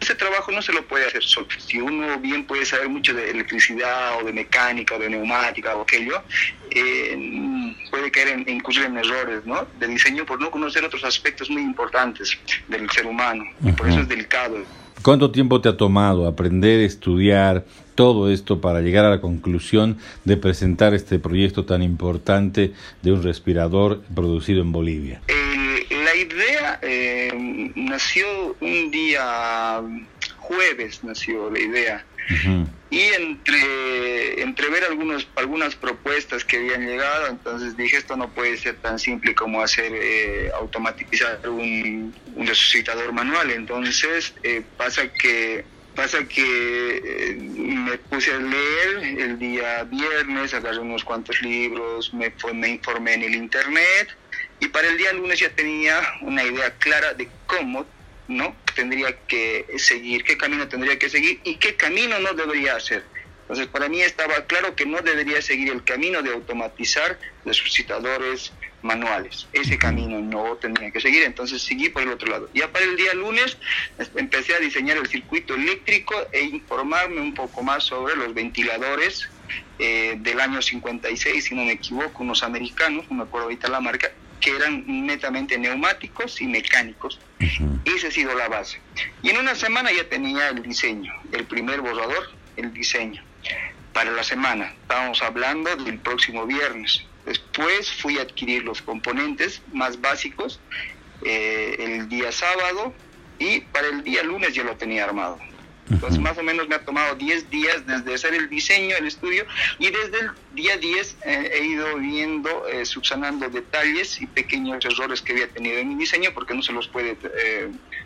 ese 0.00 0.14
trabajo 0.14 0.50
no 0.50 0.62
se 0.62 0.72
lo 0.72 0.86
puede 0.86 1.06
hacer 1.06 1.22
solo. 1.22 1.46
Si 1.58 1.78
uno 1.78 2.18
bien 2.18 2.46
puede 2.46 2.64
saber 2.64 2.88
mucho 2.88 3.12
de 3.12 3.30
electricidad 3.30 4.18
o 4.18 4.24
de 4.24 4.32
mecánica 4.32 4.94
o 4.94 4.98
de 4.98 5.10
neumática 5.10 5.76
o 5.76 5.82
aquello, 5.82 6.22
eh, 6.70 7.14
puede 7.90 8.10
caer 8.10 8.28
en, 8.28 8.48
incluso 8.48 8.82
en 8.82 8.96
errores 8.96 9.44
¿no? 9.44 9.66
de 9.78 9.86
diseño 9.86 10.24
por 10.24 10.40
no 10.40 10.50
conocer 10.50 10.84
otros 10.84 11.04
aspectos 11.04 11.50
muy 11.50 11.62
importantes 11.62 12.38
del 12.68 12.88
ser 12.90 13.06
humano. 13.06 13.44
Y 13.64 13.72
por 13.72 13.88
eso 13.88 14.00
es 14.00 14.08
delicado. 14.08 14.56
¿Cuánto 15.02 15.30
tiempo 15.30 15.60
te 15.60 15.68
ha 15.68 15.76
tomado 15.76 16.26
aprender, 16.26 16.80
estudiar 16.80 17.64
todo 17.94 18.30
esto 18.30 18.60
para 18.60 18.80
llegar 18.80 19.04
a 19.06 19.10
la 19.10 19.20
conclusión 19.20 19.98
de 20.24 20.36
presentar 20.36 20.94
este 20.94 21.18
proyecto 21.18 21.64
tan 21.64 21.82
importante 21.82 22.72
de 23.02 23.12
un 23.12 23.22
respirador 23.22 24.02
producido 24.14 24.60
en 24.60 24.72
Bolivia? 24.72 25.22
la 25.90 26.16
idea 26.16 26.78
eh, 26.82 27.72
nació 27.76 28.56
un 28.60 28.90
día 28.90 29.80
jueves, 30.38 31.04
nació 31.04 31.50
la 31.50 31.60
idea. 31.60 32.04
Y 32.90 33.00
entre, 33.00 34.42
entre 34.42 34.68
ver 34.68 34.84
algunos, 34.84 35.28
algunas 35.36 35.76
propuestas 35.76 36.44
que 36.44 36.56
habían 36.56 36.86
llegado, 36.86 37.28
entonces 37.28 37.76
dije, 37.76 37.96
esto 37.96 38.16
no 38.16 38.32
puede 38.32 38.56
ser 38.56 38.78
tan 38.78 38.98
simple 38.98 39.34
como 39.34 39.62
hacer 39.62 39.92
eh, 39.94 40.50
automatizar 40.58 41.40
un, 41.48 42.14
un, 42.34 42.46
resucitador 42.46 43.12
manual. 43.12 43.50
Entonces 43.50 44.34
eh, 44.42 44.62
pasa 44.76 45.08
que 45.12 45.64
pasa 45.94 46.26
que 46.26 47.36
me 47.36 47.98
puse 47.98 48.32
a 48.32 48.38
leer 48.38 49.20
el 49.20 49.38
día 49.38 49.84
viernes, 49.84 50.54
agarré 50.54 50.78
unos 50.78 51.04
cuantos 51.04 51.42
libros, 51.42 52.14
me, 52.14 52.32
me 52.54 52.68
informé 52.68 53.14
en 53.14 53.22
el 53.24 53.34
internet 53.34 54.08
y 54.60 54.68
para 54.68 54.88
el 54.88 54.96
día 54.96 55.12
lunes 55.12 55.40
ya 55.40 55.50
tenía 55.50 56.00
una 56.22 56.44
idea 56.44 56.70
clara 56.78 57.14
de 57.14 57.28
cómo 57.46 57.86
no 58.30 58.56
tendría 58.74 59.16
que 59.26 59.66
seguir, 59.76 60.24
qué 60.24 60.36
camino 60.36 60.68
tendría 60.68 60.98
que 60.98 61.10
seguir 61.10 61.40
y 61.44 61.56
qué 61.56 61.76
camino 61.76 62.18
no 62.20 62.32
debería 62.32 62.76
hacer. 62.76 63.04
Entonces, 63.42 63.66
para 63.66 63.88
mí 63.88 64.00
estaba 64.00 64.46
claro 64.46 64.76
que 64.76 64.86
no 64.86 65.00
debería 65.00 65.42
seguir 65.42 65.70
el 65.72 65.82
camino 65.82 66.22
de 66.22 66.32
automatizar 66.32 67.18
los 67.44 67.56
suscitadores 67.56 68.52
manuales. 68.82 69.48
Ese 69.52 69.76
camino 69.76 70.20
no 70.20 70.56
tenía 70.56 70.92
que 70.92 71.00
seguir, 71.00 71.24
entonces 71.24 71.60
seguí 71.60 71.88
por 71.88 72.02
el 72.02 72.10
otro 72.10 72.30
lado. 72.30 72.48
Ya 72.54 72.70
para 72.70 72.84
el 72.84 72.96
día 72.96 73.12
lunes 73.14 73.58
empecé 74.14 74.54
a 74.54 74.60
diseñar 74.60 74.96
el 74.96 75.08
circuito 75.08 75.54
eléctrico 75.54 76.14
e 76.32 76.42
informarme 76.42 77.20
un 77.20 77.34
poco 77.34 77.62
más 77.62 77.84
sobre 77.84 78.14
los 78.14 78.32
ventiladores 78.32 79.28
eh, 79.78 80.14
del 80.18 80.40
año 80.40 80.62
56, 80.62 81.44
si 81.44 81.54
no 81.54 81.64
me 81.64 81.72
equivoco, 81.72 82.22
unos 82.22 82.44
americanos, 82.44 83.06
no 83.10 83.16
me 83.16 83.22
acuerdo 83.24 83.46
ahorita 83.46 83.68
la 83.68 83.80
marca, 83.80 84.12
que 84.40 84.56
eran 84.56 84.84
netamente 85.06 85.58
neumáticos 85.58 86.40
y 86.40 86.46
mecánicos. 86.46 87.20
Esa 87.84 88.08
ha 88.08 88.10
sido 88.10 88.34
la 88.34 88.48
base. 88.48 88.80
Y 89.22 89.30
en 89.30 89.38
una 89.38 89.54
semana 89.54 89.92
ya 89.92 90.08
tenía 90.08 90.48
el 90.48 90.62
diseño, 90.62 91.12
el 91.32 91.44
primer 91.44 91.80
borrador, 91.80 92.30
el 92.56 92.72
diseño 92.72 93.22
para 93.92 94.10
la 94.10 94.22
semana. 94.22 94.72
Estábamos 94.82 95.22
hablando 95.22 95.74
del 95.76 95.98
próximo 95.98 96.46
viernes. 96.46 97.02
Después 97.26 97.92
fui 97.92 98.18
a 98.18 98.22
adquirir 98.22 98.64
los 98.64 98.82
componentes 98.82 99.62
más 99.72 100.00
básicos 100.00 100.60
eh, 101.22 101.76
el 101.78 102.08
día 102.08 102.32
sábado 102.32 102.94
y 103.38 103.60
para 103.60 103.88
el 103.88 104.02
día 104.02 104.22
lunes 104.22 104.54
ya 104.54 104.64
lo 104.64 104.76
tenía 104.76 105.04
armado. 105.04 105.38
Entonces, 105.90 106.20
más 106.20 106.38
o 106.38 106.42
menos 106.42 106.68
me 106.68 106.76
ha 106.76 106.84
tomado 106.84 107.16
10 107.16 107.50
días 107.50 107.84
desde 107.86 108.14
hacer 108.14 108.34
el 108.34 108.48
diseño, 108.48 108.96
el 108.96 109.06
estudio, 109.06 109.44
y 109.78 109.86
desde 109.86 110.20
el 110.20 110.30
día 110.52 110.76
10 110.76 111.16
eh, 111.24 111.50
he 111.54 111.64
ido 111.64 111.96
viendo, 111.96 112.66
eh, 112.68 112.84
subsanando 112.84 113.48
detalles 113.48 114.20
y 114.20 114.26
pequeños 114.26 114.84
errores 114.84 115.20
que 115.20 115.32
había 115.32 115.48
tenido 115.48 115.78
en 115.78 115.88
mi 115.88 115.94
diseño, 115.96 116.30
porque 116.32 116.54
no 116.54 116.62
se 116.62 116.72
los 116.72 116.86
puede 116.88 117.16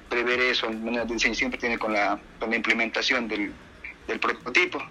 prever 0.09 0.41
eso, 0.41 0.69
el 0.69 1.07
diseño 1.07 1.35
siempre 1.35 1.61
tiene 1.61 1.79
con 1.79 1.93
la, 1.93 2.19
con 2.39 2.51
la 2.51 2.57
implementación 2.57 3.29
del, 3.29 3.53
del 4.07 4.19
prototipo. 4.19 4.83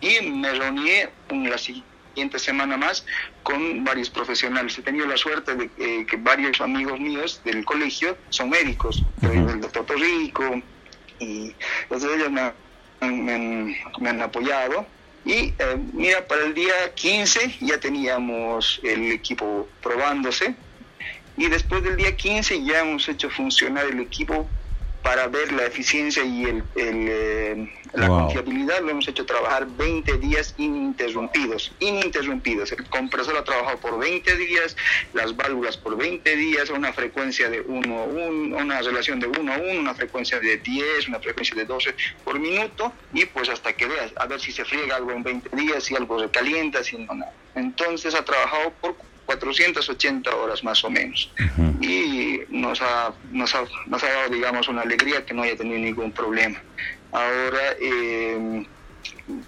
Y 0.00 0.30
me 0.30 0.52
reuní 0.52 0.90
en 1.28 1.50
la 1.50 1.58
siguiente 1.58 2.38
semana 2.38 2.76
más 2.76 3.04
con 3.42 3.84
varios 3.84 4.10
profesionales. 4.10 4.78
He 4.78 4.82
tenido 4.82 5.06
la 5.06 5.16
suerte 5.16 5.54
de 5.54 6.06
que 6.06 6.16
varios 6.16 6.60
amigos 6.60 6.98
míos 6.98 7.40
del 7.44 7.64
colegio 7.64 8.16
son 8.30 8.50
médicos, 8.50 9.04
el 9.22 9.60
doctor 9.60 9.86
Torrico, 9.86 10.62
y 11.20 11.54
entonces 11.82 12.10
ellos 12.16 12.30
me, 12.30 14.08
han 14.08 14.22
apoyado. 14.22 14.86
Y 15.24 15.52
eh, 15.58 15.76
mira, 15.92 16.26
para 16.26 16.44
el 16.44 16.54
día 16.54 16.72
15 16.94 17.58
ya 17.60 17.78
teníamos 17.78 18.80
el 18.82 19.12
equipo 19.12 19.68
probándose. 19.82 20.54
Y 21.36 21.48
después 21.48 21.82
del 21.84 21.96
día 21.96 22.16
15 22.16 22.64
ya 22.64 22.80
hemos 22.80 23.08
hecho 23.08 23.30
funcionar 23.30 23.86
el 23.86 24.00
equipo 24.00 24.48
para 25.10 25.26
ver 25.26 25.50
la 25.50 25.66
eficiencia 25.66 26.22
y 26.22 26.44
el, 26.44 26.62
eh, 26.76 27.68
la 27.94 28.06
confiabilidad 28.06 28.80
lo 28.80 28.90
hemos 28.90 29.08
hecho 29.08 29.26
trabajar 29.26 29.66
20 29.66 30.18
días 30.18 30.54
ininterrumpidos, 30.56 31.72
ininterrumpidos. 31.80 32.70
El 32.70 32.88
compresor 32.88 33.36
ha 33.36 33.42
trabajado 33.42 33.78
por 33.78 33.98
20 33.98 34.36
días, 34.36 34.76
las 35.12 35.34
válvulas 35.34 35.76
por 35.76 35.96
20 35.96 36.36
días, 36.36 36.70
una 36.70 36.92
frecuencia 36.92 37.50
de 37.50 37.60
1 37.60 38.04
1, 38.04 38.56
una 38.56 38.82
relación 38.82 39.18
de 39.18 39.26
1 39.26 39.52
a 39.52 39.56
1, 39.56 39.80
una 39.80 39.94
frecuencia 39.96 40.38
de 40.38 40.58
10, 40.58 41.08
una 41.08 41.18
frecuencia 41.18 41.56
de 41.56 41.64
12 41.64 41.92
por 42.22 42.38
minuto 42.38 42.92
y 43.12 43.24
pues 43.26 43.48
hasta 43.48 43.72
que 43.72 43.86
veas, 43.86 44.12
a 44.14 44.26
ver 44.26 44.40
si 44.40 44.52
se 44.52 44.64
friega 44.64 44.94
algo 44.94 45.10
en 45.10 45.24
20 45.24 45.56
días, 45.56 45.82
si 45.82 45.96
algo 45.96 46.20
se 46.20 46.30
calienta, 46.30 46.84
si 46.84 46.98
no 46.98 47.14
nada. 47.14 47.32
Entonces 47.56 48.14
ha 48.14 48.24
trabajado 48.24 48.72
por 48.80 48.94
480 49.30 50.34
horas 50.34 50.64
más 50.64 50.82
o 50.84 50.90
menos. 50.90 51.30
Y 51.80 52.40
nos 52.48 52.82
ha, 52.82 53.12
nos, 53.30 53.54
ha, 53.54 53.62
nos 53.86 54.02
ha 54.02 54.08
dado, 54.08 54.30
digamos, 54.30 54.66
una 54.66 54.82
alegría 54.82 55.24
que 55.24 55.32
no 55.32 55.42
haya 55.42 55.56
tenido 55.56 55.78
ningún 55.78 56.10
problema. 56.10 56.60
Ahora, 57.12 57.76
eh, 57.80 58.66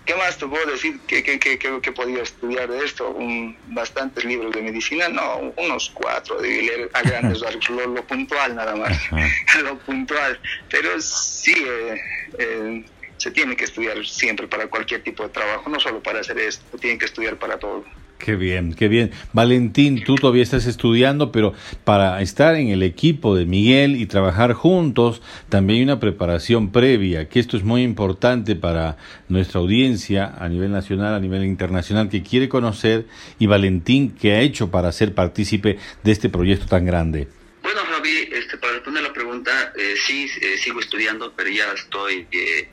¿qué 0.05 0.15
más 0.15 0.39
te 0.39 0.47
puedo 0.47 0.65
decir? 0.71 1.01
¿Qué, 1.09 1.25
qué, 1.25 1.41
qué, 1.41 1.59
qué 1.59 1.93
podía 1.93 2.23
estudiar 2.23 2.71
de 2.71 2.85
esto? 2.85 3.11
Un, 3.11 3.57
bastantes 3.69 4.25
libros 4.25 4.55
de 4.55 4.63
medicina, 4.63 5.09
no, 5.09 5.53
unos 5.57 5.91
cuatro, 5.91 6.41
de 6.41 6.49
leer 6.49 6.91
a 6.95 7.03
grandes 7.03 7.41
rasgos, 7.45 7.69
lo, 7.71 8.07
puntual 8.07 8.55
nada 8.55 8.77
más, 8.77 8.97
lo 9.65 9.79
puntual. 9.79 10.39
Pero 10.71 11.01
sí, 11.01 11.55
eh, 11.57 12.01
eh, 12.39 12.85
se 13.17 13.33
tiene 13.33 13.57
que 13.57 13.65
estudiar 13.65 14.07
siempre 14.07 14.47
para 14.47 14.69
cualquier 14.69 15.03
tipo 15.03 15.25
de 15.25 15.31
trabajo, 15.31 15.69
no 15.69 15.81
solo 15.81 16.01
para 16.01 16.21
hacer 16.21 16.39
esto, 16.39 16.65
se 16.71 16.79
tiene 16.79 16.99
que 16.99 17.07
estudiar 17.07 17.37
para 17.37 17.59
todo. 17.59 17.85
Qué 18.23 18.37
bien, 18.37 18.73
qué 18.73 18.87
bien. 18.87 19.11
Valentín, 19.33 20.05
tú 20.05 20.15
todavía 20.15 20.45
estás 20.45 20.67
estudiando, 20.67 21.33
pero 21.33 21.55
para 21.83 22.23
estar 22.23 22.55
en 22.55 22.69
el 22.69 22.85
equipo 22.85 23.35
de 23.35 23.47
Miguel 23.47 23.97
y 23.97 24.07
trabajar 24.07 24.53
juntos, 24.53 25.21
también 25.49 25.79
hay 25.79 25.83
una 25.83 25.99
preparación 25.99 26.71
previa, 26.71 27.29
que 27.29 27.41
esto 27.41 27.57
es 27.57 27.65
muy 27.65 27.83
importante 27.83 28.55
para 28.55 28.97
nuestra 29.29 29.59
audiencia 29.59 30.33
a 30.39 30.49
nivel 30.49 30.71
nacional, 30.71 31.15
a 31.15 31.19
nivel 31.19 31.45
internacional, 31.45 32.09
que 32.09 32.23
quiere 32.23 32.49
conocer 32.49 33.07
y 33.41 33.49
Valentín, 33.49 34.15
¿qué 34.15 34.35
ha 34.35 34.41
hecho 34.41 34.71
para 34.71 34.93
ser 34.93 35.15
partícipe 35.15 35.79
de 36.05 36.13
este 36.13 36.29
proyecto 36.29 36.67
tan 36.67 36.87
grande? 36.87 37.27
Bueno, 37.61 37.81
Javi, 37.91 38.29
este, 38.33 38.57
para 38.57 38.75
responder 38.75 39.03
la 39.03 39.13
pregunta, 39.13 39.51
eh, 39.77 39.95
sí, 40.07 40.29
eh, 40.41 40.59
sigo 40.59 40.79
estudiando, 40.79 41.33
pero 41.37 41.51
ya 41.51 41.73
estoy... 41.75 42.29
Eh, 42.31 42.69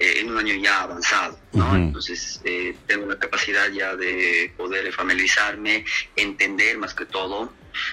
eh, 0.00 0.20
en 0.20 0.30
un 0.30 0.38
año 0.38 0.54
ya 0.56 0.82
avanzado, 0.82 1.38
¿no? 1.52 1.72
Entonces 1.76 2.40
eh, 2.44 2.74
tengo 2.88 3.06
la 3.06 3.16
capacidad 3.16 3.70
ya 3.70 3.94
de 3.94 4.52
poder 4.56 4.92
familiarizarme, 4.92 5.84
entender 6.16 6.78
más 6.78 6.94
que 6.94 7.06
todo 7.06 7.52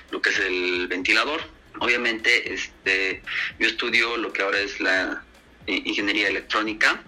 lo 0.10 0.20
que 0.20 0.32
es 0.32 0.40
el 0.40 0.88
ventilador. 0.88 1.42
Obviamente, 1.80 2.54
este, 2.54 3.22
yo 3.60 3.68
estudio 3.68 4.18
lo 4.18 4.34
que 4.34 4.42
ahora 4.42 4.60
es 4.60 4.80
la 4.80 5.24
eh, 5.68 5.82
ingeniería 5.86 6.30
electrónica, 6.30 7.04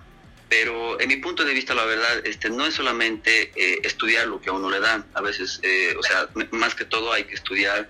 pero 0.48 1.00
en 1.02 1.08
mi 1.08 1.16
punto 1.18 1.44
de 1.44 1.56
vista, 1.56 1.74
la 1.74 1.86
verdad, 1.86 2.26
este, 2.28 2.52
no 2.52 2.68
es 2.68 2.76
solamente 2.76 3.52
estudiar 3.84 4.28
lo 4.28 4.40
que 4.40 4.52
a 4.52 4.54
uno 4.54 4.70
le 4.70 4.80
dan. 4.80 5.04
A 5.16 5.22
veces, 5.22 5.60
o 5.98 6.04
sea, 6.04 6.30
más 6.52 6.76
que 6.76 6.86
todo 6.86 7.12
hay 7.12 7.24
que 7.24 7.34
estudiar 7.34 7.90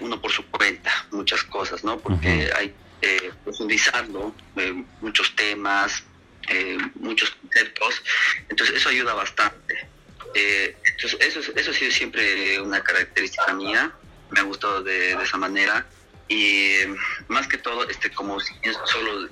uno 0.00 0.20
por 0.20 0.32
su 0.32 0.44
cuenta 0.46 0.90
muchas 1.12 1.44
cosas, 1.44 1.84
¿no? 1.84 2.00
Porque 2.00 2.50
hay 2.56 2.74
eh, 3.02 3.32
profundizando 3.42 4.34
eh, 4.56 4.84
muchos 5.00 5.34
temas, 5.34 6.04
eh, 6.48 6.78
muchos 6.94 7.30
conceptos, 7.32 8.02
entonces 8.48 8.76
eso 8.76 8.88
ayuda 8.88 9.12
bastante. 9.14 9.88
Eh, 10.34 10.76
entonces 10.84 11.18
eso, 11.20 11.52
eso 11.54 11.70
ha 11.72 11.74
sido 11.74 11.90
siempre 11.90 12.60
una 12.60 12.80
característica 12.82 13.52
mía, 13.54 13.92
me 14.30 14.40
ha 14.40 14.44
gustado 14.44 14.82
de, 14.82 15.12
esa 15.14 15.36
manera. 15.36 15.86
Y 16.28 16.76
más 17.28 17.48
que 17.48 17.58
todo, 17.58 17.86
este, 17.88 18.10
como 18.12 18.40
si 18.40 18.54
solo 18.86 19.28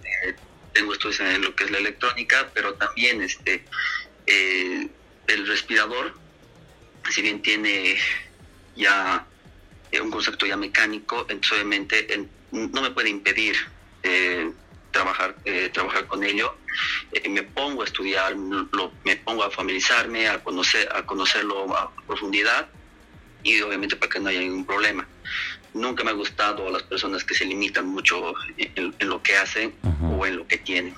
tengo 0.74 0.92
estudios 0.92 1.20
en 1.20 1.42
lo 1.42 1.54
que 1.54 1.64
es 1.64 1.70
la 1.70 1.78
electrónica, 1.78 2.50
pero 2.52 2.74
también 2.74 3.22
este, 3.22 3.64
el 4.26 5.46
respirador, 5.46 6.12
si 7.08 7.22
bien 7.22 7.40
tiene 7.40 7.96
ya 8.76 9.24
un 10.02 10.10
concepto 10.10 10.44
ya 10.44 10.56
mecánico, 10.56 11.20
entonces 11.28 11.52
obviamente 11.52 12.12
en, 12.12 12.28
no 12.52 12.82
me 12.82 12.90
puede 12.90 13.10
impedir 13.10 13.56
eh, 14.02 14.50
trabajar, 14.90 15.36
eh, 15.44 15.70
trabajar 15.72 16.06
con 16.06 16.24
ello. 16.24 16.56
Eh, 17.12 17.28
me 17.28 17.42
pongo 17.42 17.82
a 17.82 17.84
estudiar, 17.84 18.34
lo, 18.36 18.92
me 19.04 19.16
pongo 19.16 19.44
a 19.44 19.50
familiarizarme, 19.50 20.28
a, 20.28 20.42
conocer, 20.42 20.88
a 20.94 21.04
conocerlo 21.04 21.76
a 21.76 21.92
profundidad 22.06 22.68
y 23.42 23.60
obviamente 23.62 23.96
para 23.96 24.10
que 24.10 24.20
no 24.20 24.28
haya 24.28 24.40
ningún 24.40 24.64
problema. 24.64 25.06
Nunca 25.72 26.02
me 26.02 26.10
ha 26.10 26.14
gustado 26.14 26.68
a 26.68 26.70
las 26.70 26.82
personas 26.82 27.24
que 27.24 27.34
se 27.34 27.44
limitan 27.44 27.86
mucho 27.86 28.34
en, 28.56 28.94
lo 29.00 29.22
que 29.22 29.36
hacen 29.36 29.74
o 30.02 30.26
en 30.26 30.36
lo 30.36 30.46
que 30.46 30.58
tienen. 30.58 30.94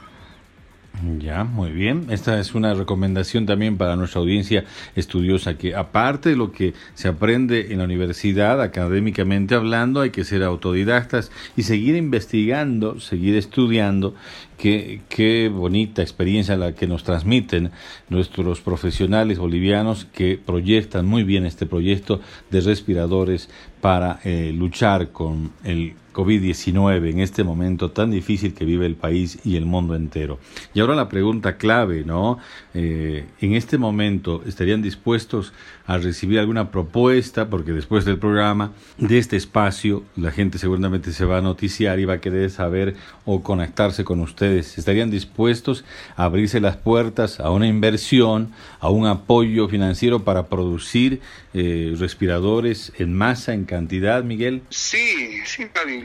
Ya, 1.18 1.42
muy 1.42 1.72
bien. 1.72 2.06
Esta 2.10 2.38
es 2.38 2.54
una 2.54 2.74
recomendación 2.74 3.44
también 3.44 3.76
para 3.76 3.96
nuestra 3.96 4.20
audiencia 4.20 4.64
estudiosa, 4.94 5.58
que 5.58 5.74
aparte 5.74 6.28
de 6.28 6.36
lo 6.36 6.52
que 6.52 6.74
se 6.94 7.08
aprende 7.08 7.72
en 7.72 7.78
la 7.78 7.84
universidad, 7.84 8.60
académicamente 8.62 9.56
hablando, 9.56 10.00
hay 10.00 10.10
que 10.10 10.22
ser 10.22 10.44
autodidactas 10.44 11.32
y 11.56 11.64
seguir 11.64 11.96
investigando, 11.96 13.00
seguir 13.00 13.34
estudiando. 13.34 14.14
Qué, 14.58 15.00
qué 15.08 15.48
bonita 15.48 16.02
experiencia 16.02 16.56
la 16.56 16.72
que 16.72 16.86
nos 16.86 17.02
transmiten 17.02 17.72
nuestros 18.08 18.60
profesionales 18.60 19.40
bolivianos 19.40 20.04
que 20.04 20.38
proyectan 20.38 21.04
muy 21.04 21.24
bien 21.24 21.46
este 21.46 21.66
proyecto 21.66 22.20
de 22.50 22.60
respiradores 22.60 23.50
para 23.80 24.20
eh, 24.22 24.52
luchar 24.54 25.10
con 25.10 25.50
el 25.64 25.94
COVID-19 26.12 27.10
en 27.10 27.20
este 27.20 27.44
momento 27.44 27.90
tan 27.90 28.10
difícil 28.10 28.54
que 28.54 28.64
vive 28.64 28.86
el 28.86 28.96
país 28.96 29.38
y 29.44 29.56
el 29.56 29.66
mundo 29.66 29.94
entero. 29.94 30.38
Y 30.74 30.80
ahora 30.80 30.94
la 30.94 31.08
pregunta 31.08 31.56
clave, 31.56 32.04
¿no? 32.04 32.38
Eh, 32.74 33.26
en 33.40 33.54
este 33.54 33.76
momento, 33.76 34.42
¿estarían 34.46 34.82
dispuestos 34.82 35.52
a 35.86 35.98
recibir 35.98 36.38
alguna 36.38 36.70
propuesta? 36.70 37.50
Porque 37.50 37.72
después 37.72 38.04
del 38.04 38.18
programa, 38.18 38.72
de 38.98 39.18
este 39.18 39.36
espacio, 39.36 40.04
la 40.16 40.30
gente 40.30 40.58
seguramente 40.58 41.12
se 41.12 41.24
va 41.24 41.38
a 41.38 41.42
noticiar 41.42 41.98
y 41.98 42.04
va 42.04 42.14
a 42.14 42.20
querer 42.20 42.50
saber 42.50 42.96
o 43.24 43.42
conectarse 43.42 44.04
con 44.04 44.20
ustedes. 44.20 44.78
¿Estarían 44.78 45.10
dispuestos 45.10 45.84
a 46.16 46.24
abrirse 46.24 46.60
las 46.60 46.76
puertas 46.76 47.40
a 47.40 47.50
una 47.50 47.66
inversión, 47.66 48.52
a 48.80 48.88
un 48.90 49.06
apoyo 49.06 49.68
financiero 49.68 50.24
para 50.24 50.46
producir 50.46 51.20
eh, 51.54 51.94
respiradores 51.98 52.92
en 52.98 53.14
masa, 53.14 53.52
en 53.52 53.64
cantidad, 53.64 54.24
Miguel? 54.24 54.62
Sí, 54.70 55.40
sí, 55.44 55.66
Javi. 55.74 56.02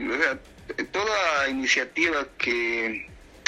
toda 0.92 1.50
iniciativa 1.50 2.28
que 2.38 3.08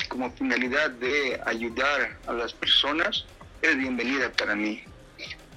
como 0.10 0.32
finalidad 0.32 0.90
de 0.92 1.40
ayudar 1.46 2.18
a 2.28 2.34
las 2.34 2.52
personas, 2.54 3.26
es 3.62 3.78
bienvenida 3.78 4.32
para 4.34 4.56
mí. 4.56 4.84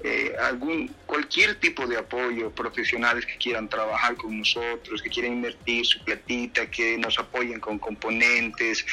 Eh, 0.04 0.35
algún 0.40 0.88
cualquier 1.06 1.54
tipo 1.61 1.87
de 1.87 1.97
apoyo, 1.97 2.50
profesionales 2.50 3.25
que 3.25 3.37
quieran 3.37 3.68
trabajar 3.68 4.16
con 4.16 4.37
nosotros, 4.37 5.00
que 5.00 5.09
quieran 5.09 5.35
invertir 5.35 5.87
su 5.87 6.02
platita, 6.04 6.68
que 6.68 6.99
nos 6.99 7.18
apoyen 7.21 7.61
con 7.61 7.78
componentes, 7.78 8.85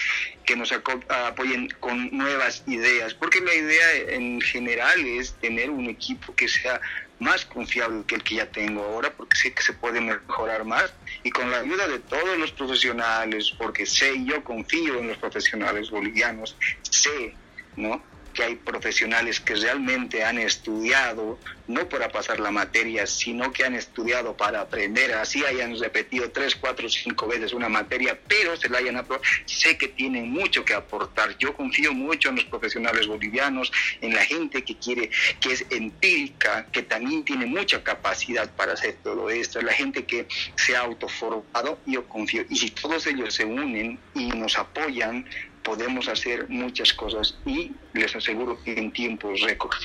que 0.46 0.56
nos 0.56 0.72
apoyen 0.72 1.70
con 1.80 2.16
nuevas 2.16 2.64
ideas, 2.68 3.16
porque 3.16 3.42
la 3.42 3.56
idea 3.56 3.96
en 4.14 4.40
general 4.40 5.00
es 5.04 5.34
tener 5.34 5.72
un 5.72 5.88
equipo 5.88 6.36
que 6.36 6.48
sea 6.48 6.80
más 7.20 7.46
confiable 7.46 8.06
que 8.06 8.16
el 8.16 8.24
que 8.24 8.36
ya 8.36 8.52
tengo 8.52 8.84
ahora, 8.84 9.14
porque 9.16 9.38
sé 9.38 9.54
que 9.54 9.62
se 9.62 9.74
puede 9.74 10.02
mejorar 10.02 10.66
más 10.66 10.94
y 11.24 11.30
con 11.30 11.52
la 11.52 11.60
ayuda 11.60 11.88
de 11.88 12.00
todos 12.00 12.38
los 12.38 12.52
profesionales, 12.54 13.54
porque 13.58 13.86
sé, 13.86 14.24
yo 14.26 14.44
confío 14.44 15.00
en 15.00 15.10
los 15.10 15.18
profesionales 15.18 15.90
bolivianos, 15.90 16.58
sé, 16.82 17.38
¿no? 17.76 18.09
Que 18.34 18.44
hay 18.44 18.56
profesionales 18.56 19.40
que 19.40 19.56
realmente 19.56 20.24
han 20.24 20.38
estudiado, 20.38 21.40
no 21.68 21.88
para 21.88 22.10
pasar 22.10 22.40
la 22.40 22.52
materia, 22.52 23.06
sino 23.06 23.52
que 23.52 23.64
han 23.64 23.76
estudiado 23.76 24.36
para 24.36 24.62
aprender, 24.62 25.14
así 25.14 25.46
hayan 25.46 25.78
repetido 25.80 26.32
tres, 26.32 26.56
cuatro, 26.56 26.90
cinco 26.90 27.28
veces 27.28 27.54
una 27.54 27.70
materia, 27.70 28.20
pero 28.28 28.56
se 28.58 28.70
la 28.70 28.80
hayan 28.80 28.98
aprobado, 28.98 29.24
sé 29.46 29.78
que 29.78 29.88
tienen 29.88 30.30
mucho 30.32 30.66
que 30.66 30.74
aportar. 30.74 31.38
Yo 31.38 31.54
confío 31.54 31.94
mucho 31.94 32.30
en 32.30 32.38
los 32.38 32.46
profesionales 32.46 33.08
bolivianos, 33.08 33.72
en 34.02 34.14
la 34.14 34.24
gente 34.26 34.64
que 34.64 34.78
quiere, 34.78 35.10
que 35.40 35.54
es 35.54 35.66
empírica, 35.70 36.68
que 36.72 36.84
también 36.84 37.24
tiene 37.24 37.46
mucha 37.46 37.84
capacidad 37.84 38.50
para 38.56 38.74
hacer 38.74 38.98
todo 39.04 39.30
esto, 39.30 39.62
la 39.62 39.74
gente 39.74 40.06
que 40.06 40.28
se 40.56 40.76
ha 40.76 40.82
autoformado, 40.82 41.80
yo 41.86 42.08
confío. 42.08 42.46
Y 42.50 42.56
si 42.58 42.72
todos 42.72 43.06
ellos 43.08 43.34
se 43.34 43.46
unen 43.46 44.00
y 44.16 44.28
nos 44.30 44.58
apoyan, 44.58 45.26
podemos 45.70 46.08
hacer 46.08 46.50
muchas 46.50 46.94
cosas 46.94 47.38
y 47.46 47.72
les 47.94 48.16
aseguro 48.16 48.58
que 48.64 48.74
en 48.74 48.92
tiempos 48.92 49.42
récord. 49.42 49.78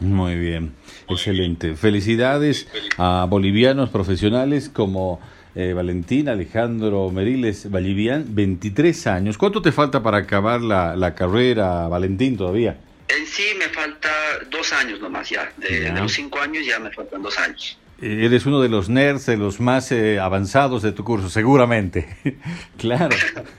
Muy 0.00 0.34
bien, 0.34 0.74
excelente. 1.08 1.76
Felicidades 1.76 2.66
a 2.98 3.26
bolivianos 3.30 3.90
profesionales 3.90 4.68
como 4.68 5.20
eh, 5.54 5.72
Valentín 5.72 6.28
Alejandro 6.28 7.10
Meriles 7.10 7.70
Vallivian, 7.70 8.24
23 8.34 9.06
años. 9.06 9.38
¿Cuánto 9.38 9.62
te 9.62 9.70
falta 9.70 10.02
para 10.02 10.16
acabar 10.18 10.62
la, 10.62 10.96
la 10.96 11.14
carrera, 11.14 11.86
Valentín, 11.86 12.36
todavía? 12.36 12.78
En 13.06 13.24
sí 13.24 13.44
me 13.56 13.68
falta 13.68 14.10
dos 14.50 14.72
años 14.72 15.00
nomás 15.00 15.30
ya. 15.30 15.52
De, 15.58 15.92
los 15.92 16.12
cinco 16.12 16.40
años 16.40 16.66
ya 16.66 16.80
me 16.80 16.90
faltan 16.90 17.22
dos 17.22 17.38
años. 17.38 17.78
Eh, 18.02 18.22
eres 18.24 18.46
uno 18.46 18.60
de 18.60 18.68
los 18.68 18.88
nerds, 18.88 19.26
de 19.26 19.36
los 19.36 19.60
más 19.60 19.92
eh, 19.92 20.18
avanzados 20.18 20.82
de 20.82 20.90
tu 20.90 21.04
curso, 21.04 21.30
seguramente. 21.30 22.16
claro. 22.78 23.14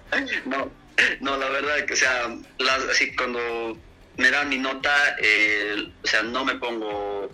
no, 0.48 0.81
no, 1.22 1.38
la 1.38 1.50
verdad 1.50 1.86
que, 1.86 1.94
o 1.94 1.98
sea, 1.98 2.28
así 2.90 3.16
cuando 3.16 3.78
me 4.18 4.32
dan 4.32 4.50
mi 4.50 4.58
nota, 4.58 4.94
eh, 5.22 5.92
o 6.04 6.08
sea, 6.08 6.24
no 6.24 6.46
me 6.46 6.56
pongo, 6.56 7.30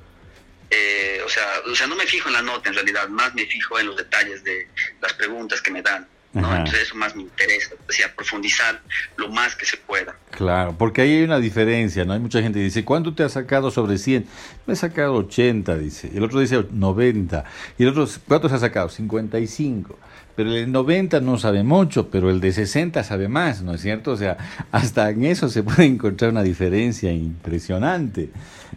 eh, 0.69 1.21
o, 1.25 1.29
sea, 1.29 1.45
o 1.69 1.75
sea, 1.75 1.87
no 1.87 1.95
me 1.95 2.05
fijo 2.05 2.29
en 2.29 2.33
la 2.33 2.41
nota 2.41 2.69
en 2.69 2.75
realidad, 2.75 3.07
más 3.09 3.33
me 3.33 3.45
fijo 3.45 3.79
en 3.79 3.87
los 3.87 3.97
detalles 3.97 4.43
de 4.43 4.67
las 5.01 5.13
preguntas 5.13 5.61
que 5.61 5.71
me 5.71 5.81
dan. 5.81 6.07
¿no? 6.33 6.55
Entonces 6.55 6.83
eso 6.83 6.95
más 6.95 7.15
me 7.15 7.23
interesa, 7.23 7.73
o 7.87 7.91
sea, 7.91 8.13
profundizar 8.13 8.79
lo 9.15 9.29
más 9.29 9.55
que 9.55 9.65
se 9.65 9.75
pueda. 9.77 10.15
Claro, 10.29 10.75
porque 10.77 11.01
ahí 11.01 11.15
hay 11.15 11.23
una 11.23 11.39
diferencia, 11.39 12.05
¿no? 12.05 12.13
Hay 12.13 12.19
mucha 12.19 12.43
gente 12.43 12.59
que 12.59 12.65
dice, 12.65 12.85
¿cuánto 12.85 13.15
te 13.15 13.23
has 13.23 13.31
sacado 13.31 13.71
sobre 13.71 13.97
100? 13.97 14.27
Me 14.67 14.73
he 14.73 14.75
sacado 14.75 15.15
80, 15.15 15.77
dice. 15.79 16.11
Y 16.13 16.17
el 16.17 16.23
otro 16.23 16.39
dice 16.39 16.63
90. 16.69 17.43
Y 17.79 17.83
el 17.83 17.89
otro, 17.89 18.07
¿cuánto 18.27 18.49
se 18.49 18.55
ha 18.55 18.59
sacado? 18.59 18.89
55 18.89 19.97
pero 20.37 20.53
el 20.53 20.71
90 20.71 21.19
no 21.21 21.39
sabe 21.39 21.63
mucho, 21.63 22.11
pero 22.11 22.29
el 22.29 22.39
de 22.39 22.51
60 22.51 23.03
sabe 23.03 23.27
más, 23.27 23.63
¿no 23.63 23.73
es 23.73 23.81
cierto? 23.81 24.11
O 24.11 24.17
sea, 24.17 24.37
hasta 24.71 25.09
en 25.09 25.25
eso 25.25 25.49
se 25.49 25.63
puede 25.63 25.85
encontrar 25.85 26.29
una 26.29 26.43
diferencia 26.43 27.11
impresionante. 27.11 28.29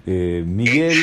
Eh, 0.06 0.44
Miguel, 0.46 0.96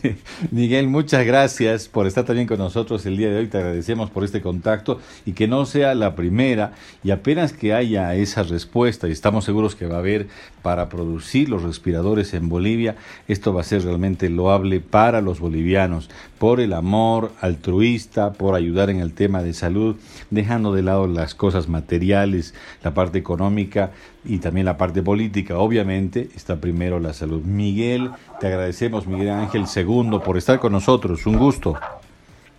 Miguel, 0.50 0.86
muchas 0.86 1.24
gracias 1.24 1.88
por 1.88 2.06
estar 2.06 2.24
también 2.24 2.46
con 2.46 2.58
nosotros 2.58 3.04
el 3.06 3.16
día 3.16 3.30
de 3.30 3.38
hoy. 3.38 3.46
Te 3.46 3.58
agradecemos 3.58 4.10
por 4.10 4.24
este 4.24 4.42
contacto 4.42 5.00
y 5.24 5.32
que 5.32 5.48
no 5.48 5.64
sea 5.64 5.94
la 5.94 6.14
primera. 6.14 6.72
Y 7.02 7.10
apenas 7.10 7.52
que 7.52 7.72
haya 7.72 8.14
esa 8.14 8.42
respuesta, 8.42 9.08
y 9.08 9.12
estamos 9.12 9.44
seguros 9.44 9.74
que 9.74 9.86
va 9.86 9.96
a 9.96 10.00
haber 10.00 10.28
para 10.62 10.88
producir 10.88 11.48
los 11.48 11.62
respiradores 11.62 12.34
en 12.34 12.48
Bolivia, 12.48 12.96
esto 13.26 13.54
va 13.54 13.62
a 13.62 13.64
ser 13.64 13.84
realmente 13.84 14.28
loable 14.28 14.80
para 14.80 15.20
los 15.20 15.40
bolivianos, 15.40 16.10
por 16.38 16.60
el 16.60 16.72
amor 16.72 17.32
altruista, 17.40 18.32
por 18.34 18.54
ayudar 18.54 18.90
en 18.90 19.00
el 19.00 19.12
tema 19.12 19.42
de 19.42 19.54
salud, 19.54 19.96
dejando 20.30 20.74
de 20.74 20.82
lado 20.82 21.06
las 21.06 21.34
cosas 21.34 21.68
materiales, 21.68 22.54
la 22.82 22.94
parte 22.94 23.18
económica 23.18 23.92
y 24.24 24.38
también 24.38 24.66
la 24.66 24.76
parte 24.76 25.02
política. 25.02 25.58
Obviamente 25.58 26.28
está 26.34 26.60
primero 26.60 27.00
la 27.00 27.12
salud. 27.12 27.42
Miguel, 27.42 28.10
te 28.40 28.46
agradecemos, 28.46 29.06
Miguel 29.06 29.30
Ángel 29.30 29.66
Segundo, 29.66 30.22
por 30.22 30.36
estar 30.36 30.60
con 30.60 30.72
nosotros. 30.72 31.26
Un 31.26 31.38
gusto. 31.38 31.78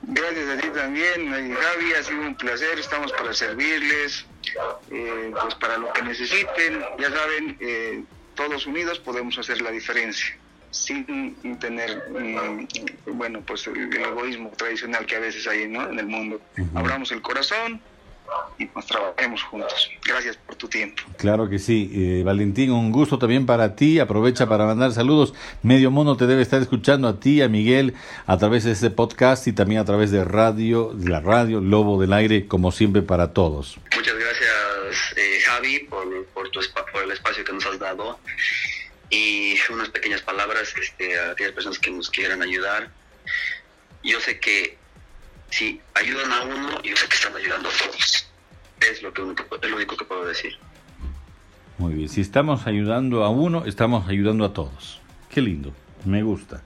Gracias 0.06 0.50
a 0.50 0.58
ti 0.58 0.68
también, 0.76 1.30
Javi, 1.30 1.94
ha 1.98 2.04
sido 2.04 2.22
un 2.22 2.36
placer, 2.36 2.78
estamos 2.78 3.12
para 3.14 3.34
servirles, 3.34 4.26
eh, 4.92 5.32
pues 5.42 5.56
para 5.56 5.78
lo 5.78 5.94
que 5.94 6.02
necesiten, 6.02 6.82
ya 7.00 7.10
saben, 7.10 7.58
eh, 7.62 8.04
todos 8.36 8.68
unidos 8.68 9.00
podemos 9.00 9.38
hacer 9.38 9.62
la 9.62 9.72
diferencia, 9.72 10.38
sin 10.72 11.58
tener, 11.58 12.04
mm, 12.10 12.68
bueno, 13.14 13.42
pues 13.48 13.66
el, 13.68 13.96
egoísmo 13.96 14.50
tradicional 14.58 15.06
que 15.06 15.16
a 15.16 15.20
veces 15.20 15.48
hay 15.48 15.70
¿no? 15.70 15.90
en 15.90 15.98
el 15.98 16.08
mundo. 16.08 16.42
Abramos 16.76 17.14
el 17.14 17.22
corazón, 17.22 17.80
y 18.58 18.66
nos 18.76 18.86
trabajemos 18.86 19.44
juntos. 19.44 19.90
Gracias 20.06 20.38
por 20.38 20.56
tu 20.56 20.68
tiempo. 20.68 21.02
Claro 21.18 21.50
que 21.50 21.60
sí. 21.60 21.92
Eh, 21.94 22.24
Valentín, 22.24 22.72
un 22.72 22.92
gusto 22.92 23.18
también 23.18 23.46
para 23.46 23.76
ti. 23.76 24.00
Aprovecha 24.00 24.48
para 24.48 24.66
mandar 24.66 24.92
saludos. 24.92 25.34
Medio 25.62 25.92
Mundo 25.92 26.18
te 26.18 26.28
debe 26.28 26.42
estar 26.42 26.62
escuchando 26.62 27.08
a 27.08 27.20
ti, 27.20 27.42
a 27.42 27.50
Miguel, 27.50 27.94
a 28.26 28.38
través 28.38 28.64
de 28.64 28.72
este 28.72 28.90
podcast 28.90 29.48
y 29.48 29.54
también 29.54 29.82
a 29.82 29.86
través 29.86 30.12
de 30.12 30.24
radio, 30.24 30.92
de 30.94 31.10
la 31.10 31.20
radio 31.20 31.62
Lobo 31.62 32.00
del 32.00 32.14
Aire, 32.14 32.48
como 32.48 32.72
siempre 32.72 33.02
para 33.02 33.34
todos. 33.34 33.78
Muchas 33.96 34.16
gracias, 34.16 35.18
eh, 35.18 35.40
Javi, 35.46 35.80
por, 35.90 36.26
por, 36.28 36.50
tu, 36.50 36.60
por 36.92 37.04
el 37.04 37.12
espacio 37.12 37.44
que 37.44 37.54
nos 37.54 37.66
has 37.66 37.80
dado 37.80 38.20
y 39.10 39.56
unas 39.70 39.90
pequeñas 39.90 40.22
palabras 40.22 40.74
este, 40.82 41.20
a 41.20 41.32
aquellas 41.32 41.54
personas 41.54 41.78
que 41.78 41.92
nos 41.92 42.10
quieran 42.10 42.42
ayudar. 42.42 42.90
Yo 44.04 44.20
sé 44.20 44.40
que 44.40 44.78
si 45.54 45.80
ayudan 45.94 46.32
a 46.32 46.42
uno, 46.46 46.82
yo 46.82 46.96
sé 46.96 47.08
que 47.08 47.16
están 47.16 47.36
ayudando 47.36 47.70
a 47.70 47.72
todos. 47.72 48.28
Es 48.82 49.04
lo, 49.04 49.14
que 49.14 49.22
es 49.22 49.70
lo 49.70 49.76
único 49.76 49.96
que 49.96 50.04
puedo 50.04 50.26
decir. 50.26 50.58
Muy 51.78 51.94
bien, 51.94 52.10
si 52.10 52.22
estamos 52.22 52.66
ayudando 52.66 53.24
a 53.24 53.30
uno, 53.30 53.66
estamos 53.66 54.08
ayudando 54.10 54.46
a 54.46 54.54
todos. 54.54 55.00
Qué 55.30 55.42
lindo, 55.42 55.72
me 56.06 56.24
gusta. 56.24 56.62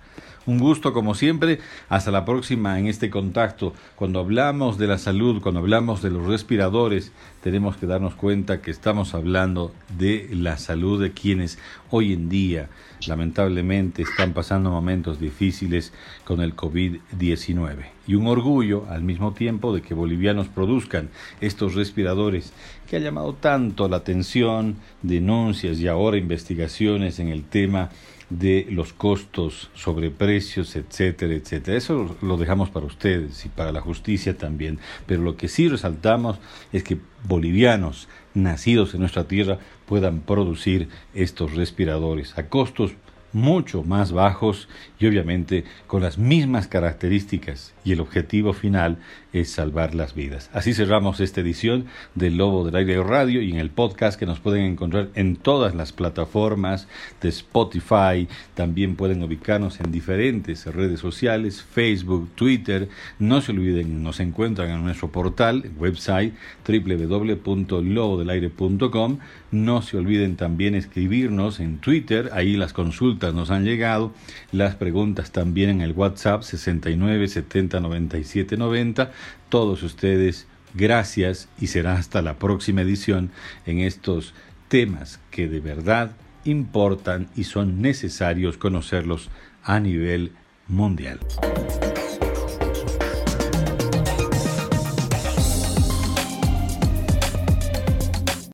Un 0.47 0.59
gusto 0.59 0.93
como 0.93 1.13
siempre. 1.13 1.59
Hasta 1.89 2.09
la 2.09 2.23
próxima 2.23 2.79
en 2.79 2.87
este 2.87 3.09
contacto. 3.09 3.73
Cuando 3.97 4.19
hablamos 4.19 4.77
de 4.77 4.87
la 4.87 4.97
salud, 4.97 5.41
cuando 5.41 5.59
hablamos 5.59 6.01
de 6.01 6.09
los 6.09 6.25
respiradores, 6.25 7.11
tenemos 7.43 7.75
que 7.75 7.85
darnos 7.85 8.15
cuenta 8.15 8.61
que 8.61 8.71
estamos 8.71 9.13
hablando 9.13 9.73
de 9.97 10.29
la 10.31 10.57
salud 10.57 11.01
de 11.01 11.11
quienes 11.11 11.59
hoy 11.91 12.13
en 12.13 12.29
día 12.29 12.69
lamentablemente 13.05 14.03
están 14.03 14.33
pasando 14.33 14.71
momentos 14.71 15.19
difíciles 15.19 15.91
con 16.23 16.41
el 16.41 16.55
COVID-19. 16.55 17.85
Y 18.07 18.15
un 18.15 18.27
orgullo 18.27 18.85
al 18.89 19.03
mismo 19.03 19.33
tiempo 19.33 19.75
de 19.75 19.81
que 19.81 19.93
bolivianos 19.93 20.47
produzcan 20.47 21.09
estos 21.41 21.75
respiradores 21.75 22.53
que 22.89 22.95
ha 22.95 22.99
llamado 22.99 23.33
tanto 23.33 23.89
la 23.89 23.97
atención, 23.97 24.77
denuncias 25.03 25.77
y 25.79 25.89
ahora 25.89 26.15
investigaciones 26.15 27.19
en 27.19 27.27
el 27.27 27.43
tema 27.43 27.89
de 28.29 28.67
los 28.69 28.93
costos, 28.93 29.69
sobreprecios, 29.73 30.75
etcétera, 30.75 31.33
etcétera. 31.33 31.77
Eso 31.77 32.15
lo 32.21 32.37
dejamos 32.37 32.69
para 32.69 32.85
ustedes 32.85 33.45
y 33.45 33.49
para 33.49 33.71
la 33.71 33.81
justicia 33.81 34.37
también. 34.37 34.79
Pero 35.05 35.21
lo 35.21 35.37
que 35.37 35.47
sí 35.47 35.69
resaltamos 35.69 36.39
es 36.73 36.83
que 36.83 36.97
bolivianos 37.23 38.07
nacidos 38.33 38.93
en 38.93 39.01
nuestra 39.01 39.27
tierra 39.27 39.59
puedan 39.85 40.19
producir 40.21 40.89
estos 41.13 41.55
respiradores 41.55 42.37
a 42.37 42.47
costos 42.47 42.93
mucho 43.33 43.83
más 43.83 44.11
bajos 44.11 44.67
y 44.99 45.07
obviamente 45.07 45.65
con 45.85 46.01
las 46.01 46.17
mismas 46.17 46.67
características 46.67 47.73
y 47.87 47.93
el 47.93 48.01
objetivo 48.01 48.51
final 48.51 48.97
es 49.31 49.51
salvar 49.51 49.95
las 49.95 50.13
vidas. 50.13 50.49
Así 50.51 50.73
cerramos 50.73 51.21
esta 51.21 51.39
edición 51.39 51.85
del 52.15 52.35
Lobo 52.35 52.65
del 52.65 52.75
Aire 52.75 53.01
Radio 53.01 53.41
y 53.41 53.51
en 53.51 53.59
el 53.59 53.69
podcast 53.69 54.19
que 54.19 54.25
nos 54.25 54.41
pueden 54.41 54.65
encontrar 54.65 55.07
en 55.15 55.37
todas 55.37 55.73
las 55.73 55.93
plataformas 55.93 56.89
de 57.21 57.29
Spotify. 57.29 58.27
También 58.55 58.97
pueden 58.97 59.23
ubicarnos 59.23 59.79
en 59.79 59.89
diferentes 59.89 60.65
redes 60.65 60.99
sociales, 60.99 61.61
Facebook, 61.61 62.29
Twitter. 62.35 62.89
No 63.19 63.39
se 63.39 63.53
olviden, 63.53 64.03
nos 64.03 64.19
encuentran 64.19 64.69
en 64.69 64.83
nuestro 64.83 65.09
portal, 65.09 65.71
website 65.77 66.33
www.lobodelaire.com. 66.67 69.19
No 69.49 69.81
se 69.81 69.95
olviden 69.95 70.35
también 70.35 70.75
escribirnos 70.75 71.61
en 71.61 71.77
Twitter, 71.77 72.31
ahí 72.33 72.57
las 72.57 72.73
consultas 72.73 73.33
nos 73.33 73.49
han 73.49 73.63
llegado, 73.63 74.11
las 74.51 74.75
preguntas 74.75 75.31
también 75.31 75.69
en 75.69 75.79
el 75.79 75.93
WhatsApp 75.93 76.41
69 76.41 77.29
70 77.77 77.81
97 77.81 78.57
90 78.57 79.11
todos 79.49 79.83
ustedes, 79.83 80.47
gracias 80.73 81.49
y 81.59 81.67
será 81.67 81.93
hasta 81.93 82.21
la 82.21 82.37
próxima 82.37 82.81
edición 82.81 83.31
en 83.65 83.79
estos 83.79 84.33
temas 84.67 85.19
que 85.31 85.47
de 85.47 85.59
verdad 85.59 86.11
importan 86.43 87.29
y 87.35 87.43
son 87.45 87.81
necesarios 87.81 88.57
conocerlos 88.57 89.29
a 89.63 89.79
nivel 89.79 90.31
mundial. 90.67 91.19